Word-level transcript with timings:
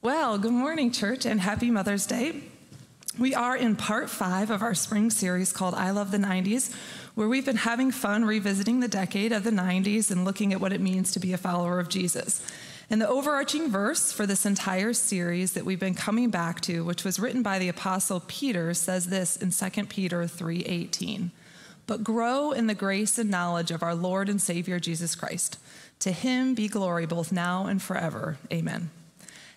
Well, 0.00 0.38
good 0.38 0.52
morning, 0.52 0.92
church, 0.92 1.26
and 1.26 1.40
happy 1.40 1.72
Mother's 1.72 2.06
Day. 2.06 2.44
We 3.18 3.34
are 3.34 3.56
in 3.56 3.74
part 3.74 4.08
five 4.08 4.48
of 4.48 4.62
our 4.62 4.72
spring 4.72 5.10
series 5.10 5.52
called 5.52 5.74
I 5.74 5.90
Love 5.90 6.12
the 6.12 6.18
90s, 6.18 6.72
where 7.16 7.26
we've 7.26 7.44
been 7.44 7.56
having 7.56 7.90
fun 7.90 8.24
revisiting 8.24 8.78
the 8.78 8.86
decade 8.86 9.32
of 9.32 9.42
the 9.42 9.50
90s 9.50 10.12
and 10.12 10.24
looking 10.24 10.52
at 10.52 10.60
what 10.60 10.72
it 10.72 10.80
means 10.80 11.10
to 11.10 11.18
be 11.18 11.32
a 11.32 11.36
follower 11.36 11.80
of 11.80 11.88
Jesus. 11.88 12.46
And 12.88 13.02
the 13.02 13.08
overarching 13.08 13.72
verse 13.72 14.12
for 14.12 14.24
this 14.24 14.46
entire 14.46 14.92
series 14.92 15.54
that 15.54 15.64
we've 15.64 15.80
been 15.80 15.96
coming 15.96 16.30
back 16.30 16.60
to, 16.60 16.84
which 16.84 17.02
was 17.02 17.18
written 17.18 17.42
by 17.42 17.58
the 17.58 17.68
apostle 17.68 18.22
Peter, 18.28 18.74
says 18.74 19.06
this 19.06 19.36
in 19.36 19.50
2 19.50 19.88
Peter 19.88 20.28
3:18. 20.28 21.32
But 21.88 22.04
grow 22.04 22.52
in 22.52 22.68
the 22.68 22.74
grace 22.74 23.18
and 23.18 23.30
knowledge 23.30 23.72
of 23.72 23.82
our 23.82 23.96
Lord 23.96 24.28
and 24.28 24.40
Savior 24.40 24.78
Jesus 24.78 25.16
Christ. 25.16 25.58
To 25.98 26.12
him 26.12 26.54
be 26.54 26.68
glory 26.68 27.04
both 27.04 27.32
now 27.32 27.66
and 27.66 27.82
forever. 27.82 28.38
Amen. 28.52 28.90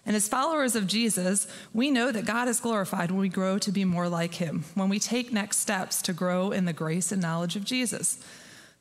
And 0.06 0.16
as 0.16 0.28
followers 0.28 0.76
of 0.76 0.88
Jesus, 0.88 1.48
we 1.74 1.92
know 1.92 2.12
that 2.12 2.26
God 2.26 2.48
is 2.48 2.60
glorified 2.60 3.12
when 3.12 3.20
we 3.20 3.30
grow 3.30 3.60
to 3.60 3.72
be 3.72 3.86
more 3.86 4.10
like 4.10 4.36
him, 4.36 4.66
when 4.74 4.90
we 4.90 5.00
take 5.00 5.32
next 5.32 5.58
steps 5.58 6.02
to 6.04 6.14
grow 6.14 6.52
in 6.52 6.66
the 6.66 6.74
grace 6.74 7.12
and 7.12 7.22
knowledge 7.22 7.56
of 7.56 7.64
Jesus. 7.64 8.18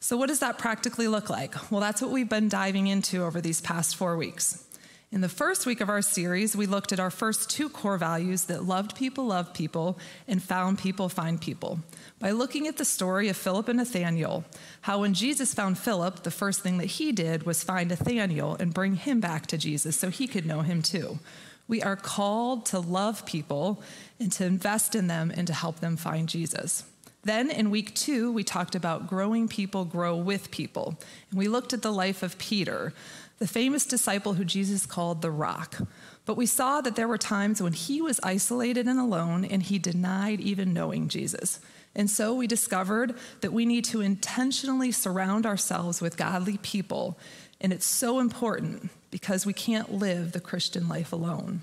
So, 0.01 0.16
what 0.16 0.28
does 0.28 0.38
that 0.41 0.56
practically 0.56 1.09
look 1.09 1.28
like? 1.28 1.70
Well, 1.70 1.83
that's 1.83 2.01
what 2.01 2.11
we've 2.11 2.28
been 2.28 2.48
diving 2.48 2.87
into 2.87 3.23
over 3.23 3.42
these 3.42 3.61
past 3.61 3.97
four 3.97 4.16
weeks. 4.16 4.64
In 5.12 5.23
the 5.23 5.28
first 5.28 5.66
week 5.66 5.80
of 5.80 5.88
our 5.88 6.02
series, 6.02 6.55
we 6.55 6.66
looked 6.66 6.92
at 6.92 7.00
our 7.00 7.10
first 7.10 7.50
two 7.50 7.69
core 7.69 7.98
values 7.98 8.45
that 8.45 8.64
loved 8.64 8.95
people, 8.95 9.27
love 9.27 9.52
people, 9.52 9.98
and 10.28 10.41
found 10.41 10.78
people, 10.78 11.09
find 11.09 11.41
people 11.41 11.80
by 12.20 12.30
looking 12.30 12.69
at 12.69 12.77
the 12.77 12.84
story 12.84 13.28
of 13.28 13.36
Philip 13.36 13.66
and 13.66 13.78
Nathaniel, 13.78 14.45
how 14.83 15.00
when 15.00 15.12
Jesus 15.12 15.52
found 15.52 15.78
Philip, 15.78 16.23
the 16.23 16.30
first 16.30 16.60
thing 16.60 16.78
that 16.78 16.84
he 16.84 17.10
did 17.10 17.42
was 17.42 17.64
find 17.64 17.88
Nathaniel 17.88 18.56
and 18.60 18.73
bring 18.73 18.95
him 18.95 19.19
back 19.19 19.48
to 19.48 19.59
Jesus 19.59 19.96
so 19.96 20.10
he 20.10 20.28
could 20.28 20.46
know 20.46 20.60
him 20.60 20.80
too. 20.80 21.19
We 21.66 21.83
are 21.83 21.97
called 21.97 22.64
to 22.66 22.78
love 22.78 23.27
people 23.27 23.83
and 24.20 24.30
to 24.33 24.45
invest 24.45 24.95
in 24.95 25.08
them 25.08 25.33
and 25.34 25.47
to 25.48 25.55
help 25.55 25.80
them 25.80 25.97
find 25.97 26.28
Jesus. 26.28 26.84
Then 27.22 27.50
in 27.50 27.70
week 27.70 27.95
two, 27.95 28.30
we 28.33 28.45
talked 28.45 28.74
about 28.74 29.08
growing 29.08 29.48
people 29.48 29.84
grow 29.84 30.17
with 30.17 30.50
people. 30.50 30.98
And 31.30 31.39
we 31.39 31.48
looked 31.48 31.72
at 31.72 31.83
the 31.83 31.92
life 31.92 32.22
of 32.22 32.39
Peter, 32.39 32.95
the 33.41 33.48
famous 33.48 33.86
disciple 33.86 34.34
who 34.34 34.44
Jesus 34.44 34.86
called 34.86 35.22
the 35.22 35.30
rock. 35.30 35.78
But 36.27 36.36
we 36.36 36.44
saw 36.46 36.83
that 36.83 36.94
there 36.94 37.08
were 37.08 37.19
times 37.19 37.60
when 37.60 37.72
he 37.72 38.02
was 38.02 38.20
isolated 38.22 38.86
and 38.86 39.00
alone 39.00 39.46
and 39.46 39.62
he 39.62 39.78
denied 39.78 40.41
even 40.41 40.74
knowing 40.74 41.08
Jesus. 41.08 41.58
And 41.96 42.08
so 42.08 42.34
we 42.34 42.46
discovered 42.46 43.14
that 43.41 43.52
we 43.52 43.64
need 43.64 43.86
to 43.86 44.02
intentionally 44.02 44.92
surround 44.92 45.46
ourselves 45.46 46.02
with 46.02 46.18
godly 46.18 46.58
people. 46.58 47.18
And 47.62 47.72
it's 47.72 47.86
so 47.86 48.20
important 48.20 48.91
because 49.11 49.46
we 49.46 49.55
can't 49.55 49.92
live 49.92 50.33
the 50.33 50.41
Christian 50.41 50.86
life 50.86 51.12
alone. 51.12 51.62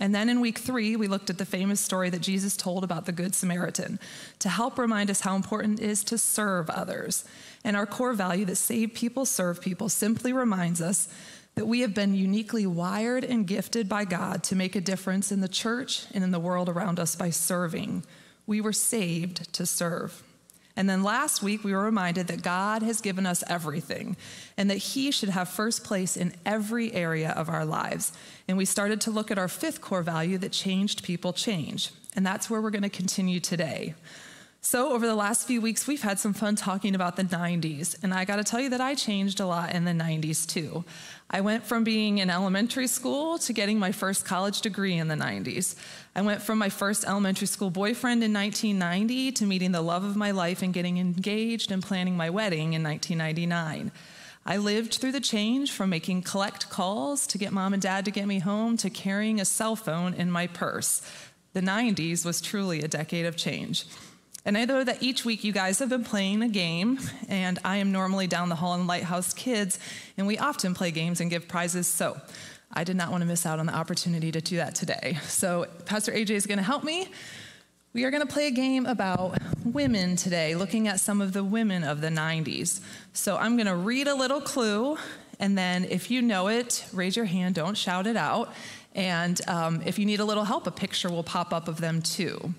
And 0.00 0.14
then 0.14 0.28
in 0.28 0.40
week 0.40 0.58
three, 0.58 0.96
we 0.96 1.08
looked 1.08 1.30
at 1.30 1.38
the 1.38 1.44
famous 1.44 1.80
story 1.80 2.10
that 2.10 2.20
Jesus 2.20 2.56
told 2.56 2.84
about 2.84 3.06
the 3.06 3.12
Good 3.12 3.34
Samaritan 3.34 3.98
to 4.38 4.48
help 4.48 4.78
remind 4.78 5.10
us 5.10 5.20
how 5.20 5.34
important 5.34 5.80
it 5.80 5.88
is 5.88 6.04
to 6.04 6.18
serve 6.18 6.70
others. 6.70 7.24
And 7.64 7.76
our 7.76 7.86
core 7.86 8.12
value 8.12 8.44
that 8.44 8.56
save 8.56 8.94
people, 8.94 9.26
serve 9.26 9.60
people 9.60 9.88
simply 9.88 10.32
reminds 10.32 10.80
us 10.80 11.08
that 11.56 11.66
we 11.66 11.80
have 11.80 11.94
been 11.94 12.14
uniquely 12.14 12.66
wired 12.66 13.24
and 13.24 13.46
gifted 13.46 13.88
by 13.88 14.04
God 14.04 14.44
to 14.44 14.54
make 14.54 14.76
a 14.76 14.80
difference 14.80 15.32
in 15.32 15.40
the 15.40 15.48
church 15.48 16.06
and 16.14 16.22
in 16.22 16.30
the 16.30 16.38
world 16.38 16.68
around 16.68 17.00
us 17.00 17.16
by 17.16 17.30
serving. 17.30 18.04
We 18.46 18.60
were 18.60 18.72
saved 18.72 19.52
to 19.54 19.66
serve. 19.66 20.22
And 20.78 20.88
then 20.88 21.02
last 21.02 21.42
week, 21.42 21.64
we 21.64 21.72
were 21.72 21.82
reminded 21.82 22.28
that 22.28 22.40
God 22.40 22.84
has 22.84 23.00
given 23.00 23.26
us 23.26 23.42
everything 23.48 24.16
and 24.56 24.70
that 24.70 24.76
He 24.76 25.10
should 25.10 25.30
have 25.30 25.48
first 25.48 25.82
place 25.82 26.16
in 26.16 26.32
every 26.46 26.92
area 26.92 27.30
of 27.30 27.48
our 27.48 27.64
lives. 27.64 28.12
And 28.46 28.56
we 28.56 28.64
started 28.64 29.00
to 29.00 29.10
look 29.10 29.32
at 29.32 29.38
our 29.38 29.48
fifth 29.48 29.80
core 29.80 30.04
value 30.04 30.38
that 30.38 30.52
changed 30.52 31.02
people 31.02 31.32
change. 31.32 31.90
And 32.14 32.24
that's 32.24 32.48
where 32.48 32.62
we're 32.62 32.70
going 32.70 32.82
to 32.84 32.88
continue 32.88 33.40
today. 33.40 33.96
So, 34.60 34.92
over 34.92 35.06
the 35.06 35.14
last 35.14 35.46
few 35.46 35.60
weeks, 35.60 35.86
we've 35.86 36.02
had 36.02 36.18
some 36.18 36.32
fun 36.32 36.56
talking 36.56 36.96
about 36.96 37.14
the 37.14 37.22
90s. 37.22 37.96
And 38.02 38.12
I 38.12 38.24
got 38.24 38.36
to 38.36 38.44
tell 38.44 38.60
you 38.60 38.68
that 38.70 38.80
I 38.80 38.96
changed 38.96 39.38
a 39.38 39.46
lot 39.46 39.72
in 39.72 39.84
the 39.84 39.92
90s 39.92 40.46
too. 40.46 40.84
I 41.30 41.42
went 41.42 41.64
from 41.64 41.84
being 41.84 42.18
in 42.18 42.28
elementary 42.28 42.88
school 42.88 43.38
to 43.38 43.52
getting 43.52 43.78
my 43.78 43.92
first 43.92 44.24
college 44.24 44.60
degree 44.60 44.94
in 44.94 45.06
the 45.06 45.14
90s. 45.14 45.76
I 46.16 46.22
went 46.22 46.42
from 46.42 46.58
my 46.58 46.70
first 46.70 47.04
elementary 47.06 47.46
school 47.46 47.70
boyfriend 47.70 48.24
in 48.24 48.32
1990 48.32 49.32
to 49.32 49.44
meeting 49.44 49.70
the 49.70 49.80
love 49.80 50.02
of 50.02 50.16
my 50.16 50.32
life 50.32 50.60
and 50.60 50.74
getting 50.74 50.98
engaged 50.98 51.70
and 51.70 51.80
planning 51.80 52.16
my 52.16 52.28
wedding 52.28 52.72
in 52.72 52.82
1999. 52.82 53.92
I 54.44 54.56
lived 54.56 54.94
through 54.94 55.12
the 55.12 55.20
change 55.20 55.70
from 55.70 55.90
making 55.90 56.22
collect 56.22 56.68
calls 56.68 57.28
to 57.28 57.38
get 57.38 57.52
mom 57.52 57.74
and 57.74 57.82
dad 57.82 58.04
to 58.06 58.10
get 58.10 58.26
me 58.26 58.40
home 58.40 58.76
to 58.78 58.90
carrying 58.90 59.40
a 59.40 59.44
cell 59.44 59.76
phone 59.76 60.14
in 60.14 60.32
my 60.32 60.48
purse. 60.48 61.00
The 61.52 61.60
90s 61.60 62.24
was 62.24 62.40
truly 62.40 62.80
a 62.82 62.88
decade 62.88 63.26
of 63.26 63.36
change. 63.36 63.84
And 64.44 64.56
I 64.56 64.64
know 64.64 64.84
that 64.84 65.02
each 65.02 65.24
week 65.24 65.44
you 65.44 65.52
guys 65.52 65.78
have 65.80 65.88
been 65.88 66.04
playing 66.04 66.42
a 66.42 66.48
game, 66.48 66.98
and 67.28 67.58
I 67.64 67.78
am 67.78 67.92
normally 67.92 68.26
down 68.26 68.48
the 68.48 68.54
hall 68.54 68.74
in 68.74 68.86
Lighthouse 68.86 69.34
Kids, 69.34 69.78
and 70.16 70.26
we 70.26 70.38
often 70.38 70.74
play 70.74 70.90
games 70.90 71.20
and 71.20 71.28
give 71.28 71.48
prizes. 71.48 71.86
So 71.86 72.20
I 72.72 72.84
did 72.84 72.96
not 72.96 73.10
want 73.10 73.22
to 73.22 73.26
miss 73.26 73.44
out 73.44 73.58
on 73.58 73.66
the 73.66 73.74
opportunity 73.74 74.30
to 74.32 74.40
do 74.40 74.56
that 74.56 74.74
today. 74.74 75.18
So 75.24 75.66
Pastor 75.86 76.12
AJ 76.12 76.30
is 76.30 76.46
going 76.46 76.58
to 76.58 76.64
help 76.64 76.84
me. 76.84 77.08
We 77.94 78.04
are 78.04 78.10
going 78.10 78.26
to 78.26 78.32
play 78.32 78.46
a 78.46 78.52
game 78.52 78.86
about 78.86 79.38
women 79.64 80.14
today, 80.14 80.54
looking 80.54 80.86
at 80.88 81.00
some 81.00 81.20
of 81.20 81.32
the 81.32 81.42
women 81.42 81.82
of 81.82 82.00
the 82.00 82.08
90s. 82.08 82.80
So 83.12 83.36
I'm 83.36 83.56
going 83.56 83.66
to 83.66 83.74
read 83.74 84.06
a 84.06 84.14
little 84.14 84.40
clue, 84.40 84.98
and 85.40 85.58
then 85.58 85.84
if 85.84 86.10
you 86.10 86.22
know 86.22 86.48
it, 86.48 86.86
raise 86.92 87.16
your 87.16 87.24
hand, 87.24 87.56
don't 87.56 87.76
shout 87.76 88.06
it 88.06 88.16
out. 88.16 88.52
And 88.94 89.40
um, 89.48 89.82
if 89.84 89.98
you 89.98 90.06
need 90.06 90.20
a 90.20 90.24
little 90.24 90.44
help, 90.44 90.66
a 90.66 90.70
picture 90.70 91.08
will 91.10 91.24
pop 91.24 91.52
up 91.52 91.66
of 91.66 91.80
them 91.80 92.02
too 92.02 92.54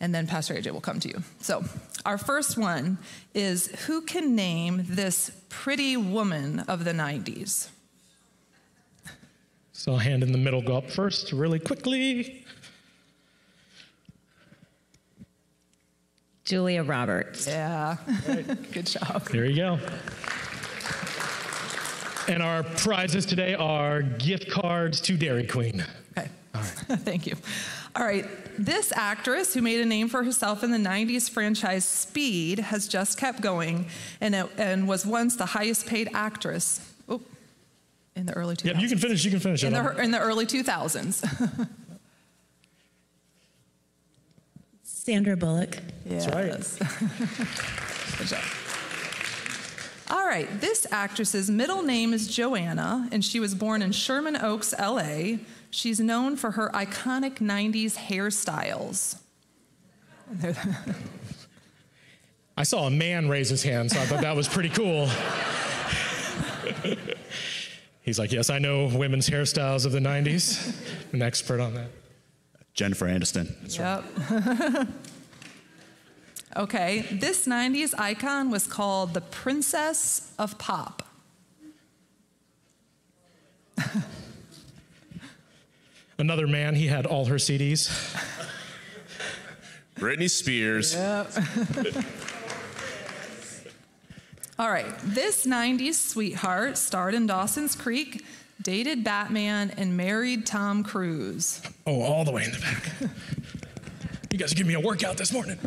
and 0.00 0.14
then 0.14 0.26
Pastor 0.26 0.54
AJ 0.54 0.72
will 0.72 0.80
come 0.80 1.00
to 1.00 1.08
you. 1.08 1.22
So, 1.40 1.64
our 2.04 2.18
first 2.18 2.58
one 2.58 2.98
is 3.32 3.68
who 3.86 4.02
can 4.02 4.34
name 4.34 4.84
this 4.88 5.30
pretty 5.48 5.96
woman 5.96 6.60
of 6.60 6.84
the 6.84 6.92
90s? 6.92 7.68
So, 9.72 9.92
I'll 9.92 9.98
hand 9.98 10.22
in 10.22 10.32
the 10.32 10.38
middle 10.38 10.62
go 10.62 10.76
up 10.76 10.90
first, 10.90 11.32
really 11.32 11.58
quickly. 11.58 12.44
Julia 16.44 16.82
Roberts. 16.82 17.46
Yeah, 17.46 17.96
good 18.72 18.86
job. 18.86 19.26
There 19.30 19.46
you 19.46 19.56
go. 19.56 19.78
And 22.28 22.42
our 22.42 22.62
prizes 22.62 23.26
today 23.26 23.54
are 23.54 24.02
gift 24.02 24.50
cards 24.50 25.00
to 25.02 25.16
Dairy 25.16 25.46
Queen. 25.46 25.84
Okay. 26.16 26.28
All 26.54 26.60
right. 26.60 26.70
Thank 27.00 27.26
you. 27.26 27.36
All 27.96 28.04
right. 28.04 28.26
This 28.58 28.92
actress 28.92 29.54
who 29.54 29.62
made 29.62 29.80
a 29.80 29.84
name 29.84 30.08
for 30.08 30.22
herself 30.22 30.62
in 30.62 30.70
the 30.70 30.78
90s 30.78 31.28
franchise 31.28 31.84
Speed 31.84 32.58
has 32.58 32.88
just 32.88 33.18
kept 33.18 33.40
going 33.40 33.86
and, 34.20 34.34
it, 34.34 34.46
and 34.56 34.86
was 34.86 35.04
once 35.04 35.36
the 35.36 35.46
highest 35.46 35.86
paid 35.86 36.08
actress 36.14 36.92
oh, 37.08 37.20
in 38.14 38.26
the 38.26 38.32
early 38.34 38.56
2000s. 38.56 38.64
Yep, 38.64 38.76
you 38.80 38.88
can 38.88 38.98
finish. 38.98 39.24
You 39.24 39.30
can 39.30 39.40
finish. 39.40 39.64
In 39.64 39.72
the, 39.72 39.96
in 40.02 40.10
the 40.10 40.20
early 40.20 40.46
2000s. 40.46 41.68
Sandra 44.82 45.36
Bullock. 45.36 45.78
Yes. 46.06 46.26
That's 46.26 46.80
right. 46.80 48.18
Good 48.18 48.28
job. 48.28 48.42
All 50.10 50.26
right, 50.26 50.48
this 50.60 50.86
actress's 50.90 51.50
middle 51.50 51.82
name 51.82 52.12
is 52.12 52.28
Joanna, 52.28 53.08
and 53.10 53.24
she 53.24 53.40
was 53.40 53.54
born 53.54 53.80
in 53.82 53.92
Sherman 53.92 54.36
Oaks, 54.36 54.74
LA. 54.78 55.38
She's 55.74 55.98
known 55.98 56.36
for 56.36 56.52
her 56.52 56.70
iconic 56.72 57.38
90s 57.40 57.96
hairstyles. 57.96 59.18
I 62.56 62.62
saw 62.62 62.86
a 62.86 62.90
man 62.90 63.28
raise 63.28 63.48
his 63.48 63.64
hand, 63.64 63.90
so 63.90 63.98
I 64.00 64.06
thought 64.06 64.20
that 64.20 64.36
was 64.36 64.46
pretty 64.46 64.68
cool. 64.68 65.08
He's 68.02 68.20
like, 68.20 68.30
Yes, 68.30 68.50
I 68.50 68.60
know 68.60 68.86
women's 68.86 69.28
hairstyles 69.28 69.84
of 69.84 69.90
the 69.90 69.98
90s. 69.98 70.76
I'm 71.12 71.20
An 71.20 71.22
expert 71.22 71.58
on 71.58 71.74
that. 71.74 71.90
Jennifer 72.74 73.06
Aniston. 73.06 73.52
That's 73.62 73.76
yep. 73.76 74.04
okay, 76.56 77.00
this 77.10 77.48
90s 77.48 77.98
icon 77.98 78.48
was 78.48 78.68
called 78.68 79.12
the 79.12 79.22
Princess 79.22 80.32
of 80.38 80.56
Pop. 80.56 81.02
Another 86.24 86.46
man, 86.46 86.74
he 86.74 86.86
had 86.86 87.04
all 87.04 87.26
her 87.26 87.34
CDs. 87.34 87.90
Britney 89.96 90.30
Spears. 90.30 90.94
Yep. 90.94 91.32
all 94.58 94.70
right, 94.70 94.90
this 95.02 95.44
90s 95.44 95.96
sweetheart 95.96 96.78
starred 96.78 97.12
in 97.12 97.26
Dawson's 97.26 97.76
Creek, 97.76 98.24
dated 98.62 99.04
Batman, 99.04 99.74
and 99.76 99.98
married 99.98 100.46
Tom 100.46 100.82
Cruise. 100.82 101.60
Oh, 101.86 102.00
all 102.00 102.24
the 102.24 102.32
way 102.32 102.44
in 102.44 102.52
the 102.52 102.58
back. 102.58 102.90
you 104.30 104.38
guys 104.38 104.52
are 104.52 104.54
giving 104.54 104.68
me 104.68 104.74
a 104.76 104.80
workout 104.80 105.18
this 105.18 105.30
morning. 105.30 105.58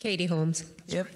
Katie 0.00 0.26
Holmes. 0.26 0.64
Yep. 0.88 1.06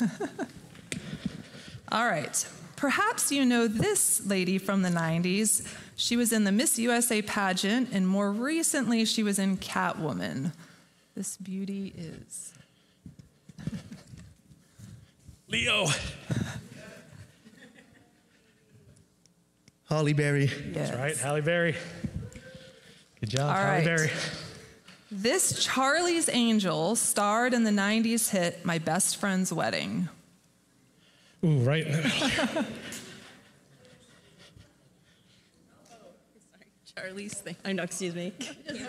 all 1.90 2.06
right. 2.06 2.46
Perhaps 2.82 3.30
you 3.30 3.44
know 3.44 3.68
this 3.68 4.26
lady 4.26 4.58
from 4.58 4.82
the 4.82 4.88
90s. 4.88 5.64
She 5.94 6.16
was 6.16 6.32
in 6.32 6.42
the 6.42 6.50
Miss 6.50 6.80
USA 6.80 7.22
pageant, 7.22 7.90
and 7.92 8.08
more 8.08 8.32
recently, 8.32 9.04
she 9.04 9.22
was 9.22 9.38
in 9.38 9.56
Catwoman. 9.58 10.50
This 11.14 11.36
beauty 11.36 11.94
is. 11.96 12.52
Leo. 15.48 15.86
Halle 19.88 20.12
Berry. 20.12 20.46
Yes. 20.46 20.90
That's 20.90 20.98
right, 20.98 21.16
Halle 21.16 21.40
Berry. 21.40 21.76
Good 23.20 23.30
job, 23.30 23.42
All 23.42 23.54
Halle 23.54 23.76
right. 23.76 23.84
Berry. 23.84 24.10
This 25.08 25.64
Charlie's 25.64 26.28
Angel 26.28 26.96
starred 26.96 27.54
in 27.54 27.62
the 27.62 27.70
90s 27.70 28.30
hit 28.30 28.64
My 28.64 28.78
Best 28.78 29.18
Friend's 29.18 29.52
Wedding. 29.52 30.08
Ooh, 31.44 31.58
right. 31.58 31.86
Charlie's 36.96 37.34
thing. 37.34 37.56
I 37.64 37.72
know, 37.72 37.82
excuse 37.82 38.14
me. 38.14 38.32
I 38.68 38.72
was 38.72 38.80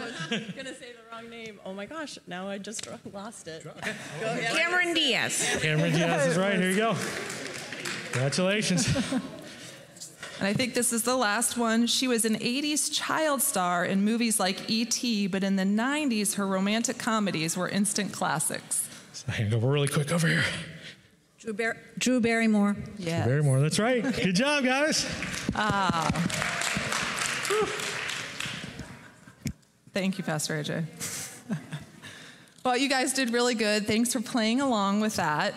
gonna 0.56 0.76
say 0.76 0.92
the 0.92 1.00
wrong 1.12 1.30
name. 1.30 1.60
Oh 1.66 1.74
my 1.74 1.86
gosh, 1.86 2.20
now 2.28 2.48
I 2.48 2.58
just 2.58 2.88
lost 3.14 3.48
it. 3.48 3.64
Go 3.64 3.72
ahead. 3.82 4.56
Cameron 4.56 4.94
Diaz. 4.94 5.58
Cameron 5.62 5.94
Diaz 5.94 6.28
is 6.28 6.38
right. 6.38 6.56
Here 6.56 6.70
you 6.70 6.78
go. 6.78 6.96
Congratulations. 8.12 8.94
And 10.40 10.48
I 10.48 10.54
think 10.54 10.74
this 10.74 10.92
is 10.92 11.04
the 11.04 11.16
last 11.16 11.58
one. 11.58 11.88
She 11.88 12.08
was 12.08 12.26
an 12.26 12.36
80s 12.36 12.92
child 12.92 13.42
star 13.42 13.86
in 13.86 14.04
movies 14.04 14.40
like 14.40 14.70
E.T., 14.70 15.28
but 15.28 15.44
in 15.44 15.56
the 15.56 15.64
90s, 15.64 16.36
her 16.36 16.46
romantic 16.46 16.98
comedies 16.98 17.56
were 17.56 17.70
instant 17.70 18.12
classics. 18.12 18.90
So 19.14 19.26
I 19.30 19.36
can 19.36 19.50
go 19.50 19.60
really 19.60 19.88
quick 19.88 20.12
over 20.12 20.28
here. 20.28 20.44
Drew, 21.44 21.54
Bar- 21.54 21.78
Drew 21.98 22.22
Barrymore. 22.22 22.78
Yes. 22.98 23.28
Barrymore, 23.28 23.60
that's 23.60 23.78
right. 23.78 24.02
Good 24.02 24.36
job, 24.36 24.64
guys. 24.64 25.06
Ah. 25.56 26.10
Thank 29.94 30.18
you, 30.18 30.24
Pastor 30.24 30.56
AJ. 30.56 30.86
well, 32.66 32.76
you 32.76 32.90
guys 32.90 33.14
did 33.14 33.32
really 33.32 33.54
good. 33.54 33.86
Thanks 33.86 34.14
for 34.14 34.20
playing 34.20 34.62
along 34.62 35.02
with 35.02 35.18
that. 35.18 35.54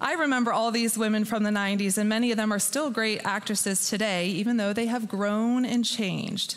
I 0.00 0.14
remember 0.14 0.54
all 0.54 0.70
these 0.70 0.96
women 0.96 1.26
from 1.26 1.42
the 1.42 1.50
90s, 1.50 1.98
and 1.98 2.08
many 2.08 2.30
of 2.30 2.38
them 2.38 2.50
are 2.50 2.58
still 2.58 2.90
great 2.90 3.20
actresses 3.26 3.90
today, 3.90 4.28
even 4.28 4.56
though 4.56 4.72
they 4.72 4.86
have 4.86 5.06
grown 5.06 5.66
and 5.66 5.84
changed. 5.84 6.56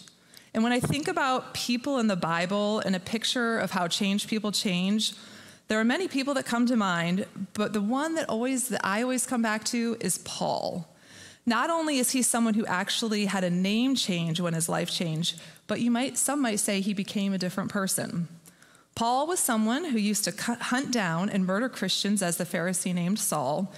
And 0.54 0.63
when 0.63 0.72
I 0.72 0.80
think 0.80 1.10
about 1.10 1.54
people 1.54 1.98
in 1.98 2.07
the 2.07 2.15
Bible 2.15 2.80
and 2.80 2.95
a 2.95 3.00
picture 3.01 3.60
of 3.60 3.72
how 3.72 3.89
changed 3.89 4.30
people 4.30 4.54
change, 4.54 5.15
there 5.69 5.80
are 5.80 5.86
many 5.86 6.07
people 6.07 6.33
that 6.33 6.48
come 6.48 6.66
to 6.66 6.75
mind, 6.75 7.27
but 7.54 7.74
the 7.74 7.81
one 7.81 8.16
that 8.16 8.27
always 8.27 8.69
that 8.69 8.81
I 8.83 9.04
always 9.04 9.27
come 9.27 9.44
back 9.44 9.63
to 9.66 9.95
is 10.00 10.18
Paul. 10.18 10.89
Not 11.45 11.69
only 11.69 12.00
is 12.00 12.12
he 12.12 12.24
someone 12.24 12.56
who 12.56 12.66
actually 12.66 13.25
had 13.27 13.44
a 13.44 13.50
name 13.51 13.95
change 13.95 14.39
when 14.42 14.56
his 14.56 14.68
life 14.68 14.89
changed, 14.89 15.39
but 15.68 15.80
you 15.80 15.92
might 15.92 16.18
some 16.18 16.42
might 16.42 16.60
say 16.60 16.81
he 16.81 16.95
became 16.95 17.33
a 17.33 17.38
different 17.38 17.69
person. 17.69 18.27
Paul 18.95 19.27
was 19.27 19.39
someone 19.39 19.86
who 19.86 20.00
used 20.00 20.25
to 20.25 20.56
hunt 20.56 20.92
down 20.92 21.30
and 21.30 21.45
murder 21.45 21.69
Christians 21.69 22.24
as 22.24 22.38
the 22.38 22.45
Pharisee 22.45 22.94
named 22.94 23.19
Saul. 23.19 23.72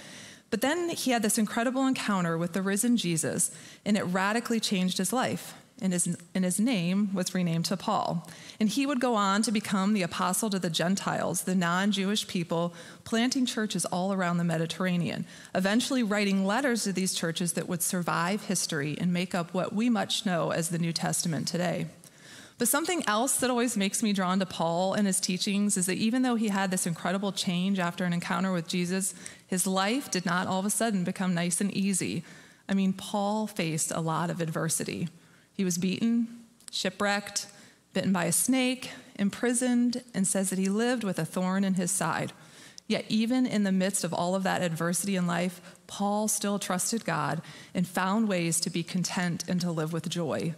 But 0.50 0.62
then 0.62 0.88
he 0.88 1.12
had 1.12 1.22
this 1.22 1.38
incredible 1.38 1.86
encounter 1.86 2.36
with 2.36 2.54
the 2.54 2.62
risen 2.62 2.96
Jesus, 2.96 3.50
and 3.84 3.96
it 3.96 4.02
radically 4.02 4.60
changed 4.60 4.98
his 4.98 5.12
life. 5.12 5.54
And 5.80 5.92
his, 5.92 6.16
and 6.34 6.44
his 6.44 6.60
name 6.60 7.12
was 7.12 7.34
renamed 7.34 7.64
to 7.66 7.76
Paul. 7.76 8.28
And 8.60 8.68
he 8.68 8.86
would 8.86 9.00
go 9.00 9.16
on 9.16 9.42
to 9.42 9.50
become 9.50 9.94
the 9.94 10.02
apostle 10.02 10.48
to 10.50 10.58
the 10.58 10.70
Gentiles, 10.70 11.42
the 11.42 11.56
non 11.56 11.90
Jewish 11.90 12.28
people, 12.28 12.72
planting 13.02 13.46
churches 13.46 13.84
all 13.86 14.12
around 14.12 14.36
the 14.36 14.44
Mediterranean, 14.44 15.24
eventually 15.54 16.04
writing 16.04 16.46
letters 16.46 16.84
to 16.84 16.92
these 16.92 17.14
churches 17.14 17.54
that 17.54 17.68
would 17.68 17.82
survive 17.82 18.44
history 18.44 18.96
and 19.00 19.12
make 19.12 19.34
up 19.34 19.52
what 19.52 19.72
we 19.72 19.90
much 19.90 20.24
know 20.24 20.50
as 20.50 20.68
the 20.68 20.78
New 20.78 20.92
Testament 20.92 21.48
today. 21.48 21.86
But 22.58 22.68
something 22.68 23.02
else 23.08 23.38
that 23.38 23.50
always 23.50 23.76
makes 23.76 24.04
me 24.04 24.12
drawn 24.12 24.38
to 24.38 24.46
Paul 24.46 24.94
and 24.94 25.04
his 25.04 25.18
teachings 25.18 25.76
is 25.76 25.86
that 25.86 25.96
even 25.96 26.22
though 26.22 26.36
he 26.36 26.46
had 26.46 26.70
this 26.70 26.86
incredible 26.86 27.32
change 27.32 27.80
after 27.80 28.04
an 28.04 28.12
encounter 28.12 28.52
with 28.52 28.68
Jesus, 28.68 29.14
his 29.44 29.66
life 29.66 30.12
did 30.12 30.24
not 30.24 30.46
all 30.46 30.60
of 30.60 30.66
a 30.66 30.70
sudden 30.70 31.02
become 31.02 31.34
nice 31.34 31.60
and 31.60 31.72
easy. 31.72 32.22
I 32.68 32.74
mean, 32.74 32.92
Paul 32.92 33.48
faced 33.48 33.90
a 33.90 34.00
lot 34.00 34.30
of 34.30 34.40
adversity. 34.40 35.08
He 35.54 35.64
was 35.64 35.78
beaten, 35.78 36.28
shipwrecked, 36.70 37.46
bitten 37.92 38.12
by 38.12 38.24
a 38.24 38.32
snake, 38.32 38.90
imprisoned, 39.18 40.02
and 40.14 40.26
says 40.26 40.50
that 40.50 40.58
he 40.58 40.68
lived 40.68 41.04
with 41.04 41.18
a 41.18 41.24
thorn 41.24 41.64
in 41.64 41.74
his 41.74 41.90
side. 41.90 42.32
Yet, 42.88 43.04
even 43.08 43.46
in 43.46 43.62
the 43.62 43.72
midst 43.72 44.04
of 44.04 44.12
all 44.12 44.34
of 44.34 44.42
that 44.42 44.62
adversity 44.62 45.16
in 45.16 45.26
life, 45.26 45.60
Paul 45.86 46.28
still 46.28 46.58
trusted 46.58 47.04
God 47.04 47.40
and 47.74 47.86
found 47.86 48.28
ways 48.28 48.60
to 48.60 48.70
be 48.70 48.82
content 48.82 49.44
and 49.48 49.60
to 49.60 49.70
live 49.70 49.92
with 49.92 50.08
joy. 50.08 50.54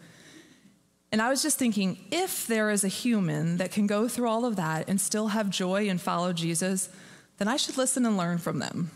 And 1.12 1.22
I 1.22 1.28
was 1.28 1.42
just 1.42 1.58
thinking 1.58 1.98
if 2.10 2.46
there 2.46 2.70
is 2.70 2.82
a 2.82 2.88
human 2.88 3.58
that 3.58 3.70
can 3.70 3.86
go 3.86 4.08
through 4.08 4.28
all 4.28 4.44
of 4.44 4.56
that 4.56 4.88
and 4.88 5.00
still 5.00 5.28
have 5.28 5.48
joy 5.48 5.88
and 5.88 6.00
follow 6.00 6.32
Jesus, 6.32 6.88
then 7.38 7.46
I 7.46 7.56
should 7.56 7.76
listen 7.76 8.04
and 8.04 8.16
learn 8.16 8.38
from 8.38 8.58
them. 8.58 8.90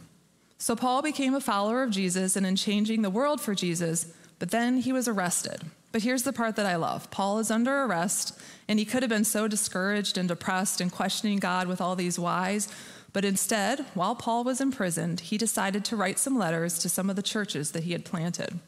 So 0.58 0.74
Paul 0.74 1.02
became 1.02 1.34
a 1.34 1.40
follower 1.40 1.84
of 1.84 1.90
Jesus 1.90 2.34
and 2.34 2.44
in 2.44 2.56
changing 2.56 3.02
the 3.02 3.10
world 3.10 3.40
for 3.40 3.54
Jesus, 3.54 4.12
but 4.40 4.50
then 4.50 4.78
he 4.78 4.92
was 4.92 5.06
arrested. 5.06 5.62
But 5.90 6.02
here's 6.02 6.22
the 6.22 6.32
part 6.32 6.56
that 6.56 6.66
I 6.66 6.76
love 6.76 7.10
Paul 7.10 7.38
is 7.38 7.50
under 7.50 7.82
arrest, 7.82 8.38
and 8.68 8.78
he 8.78 8.84
could 8.84 9.02
have 9.02 9.10
been 9.10 9.24
so 9.24 9.48
discouraged 9.48 10.18
and 10.18 10.28
depressed 10.28 10.80
and 10.80 10.92
questioning 10.92 11.38
God 11.38 11.66
with 11.66 11.80
all 11.80 11.96
these 11.96 12.18
whys. 12.18 12.68
But 13.12 13.24
instead, 13.24 13.86
while 13.94 14.14
Paul 14.14 14.44
was 14.44 14.60
imprisoned, 14.60 15.20
he 15.20 15.38
decided 15.38 15.84
to 15.86 15.96
write 15.96 16.18
some 16.18 16.38
letters 16.38 16.78
to 16.80 16.88
some 16.88 17.08
of 17.08 17.16
the 17.16 17.22
churches 17.22 17.72
that 17.72 17.84
he 17.84 17.92
had 17.92 18.04
planted. 18.04 18.60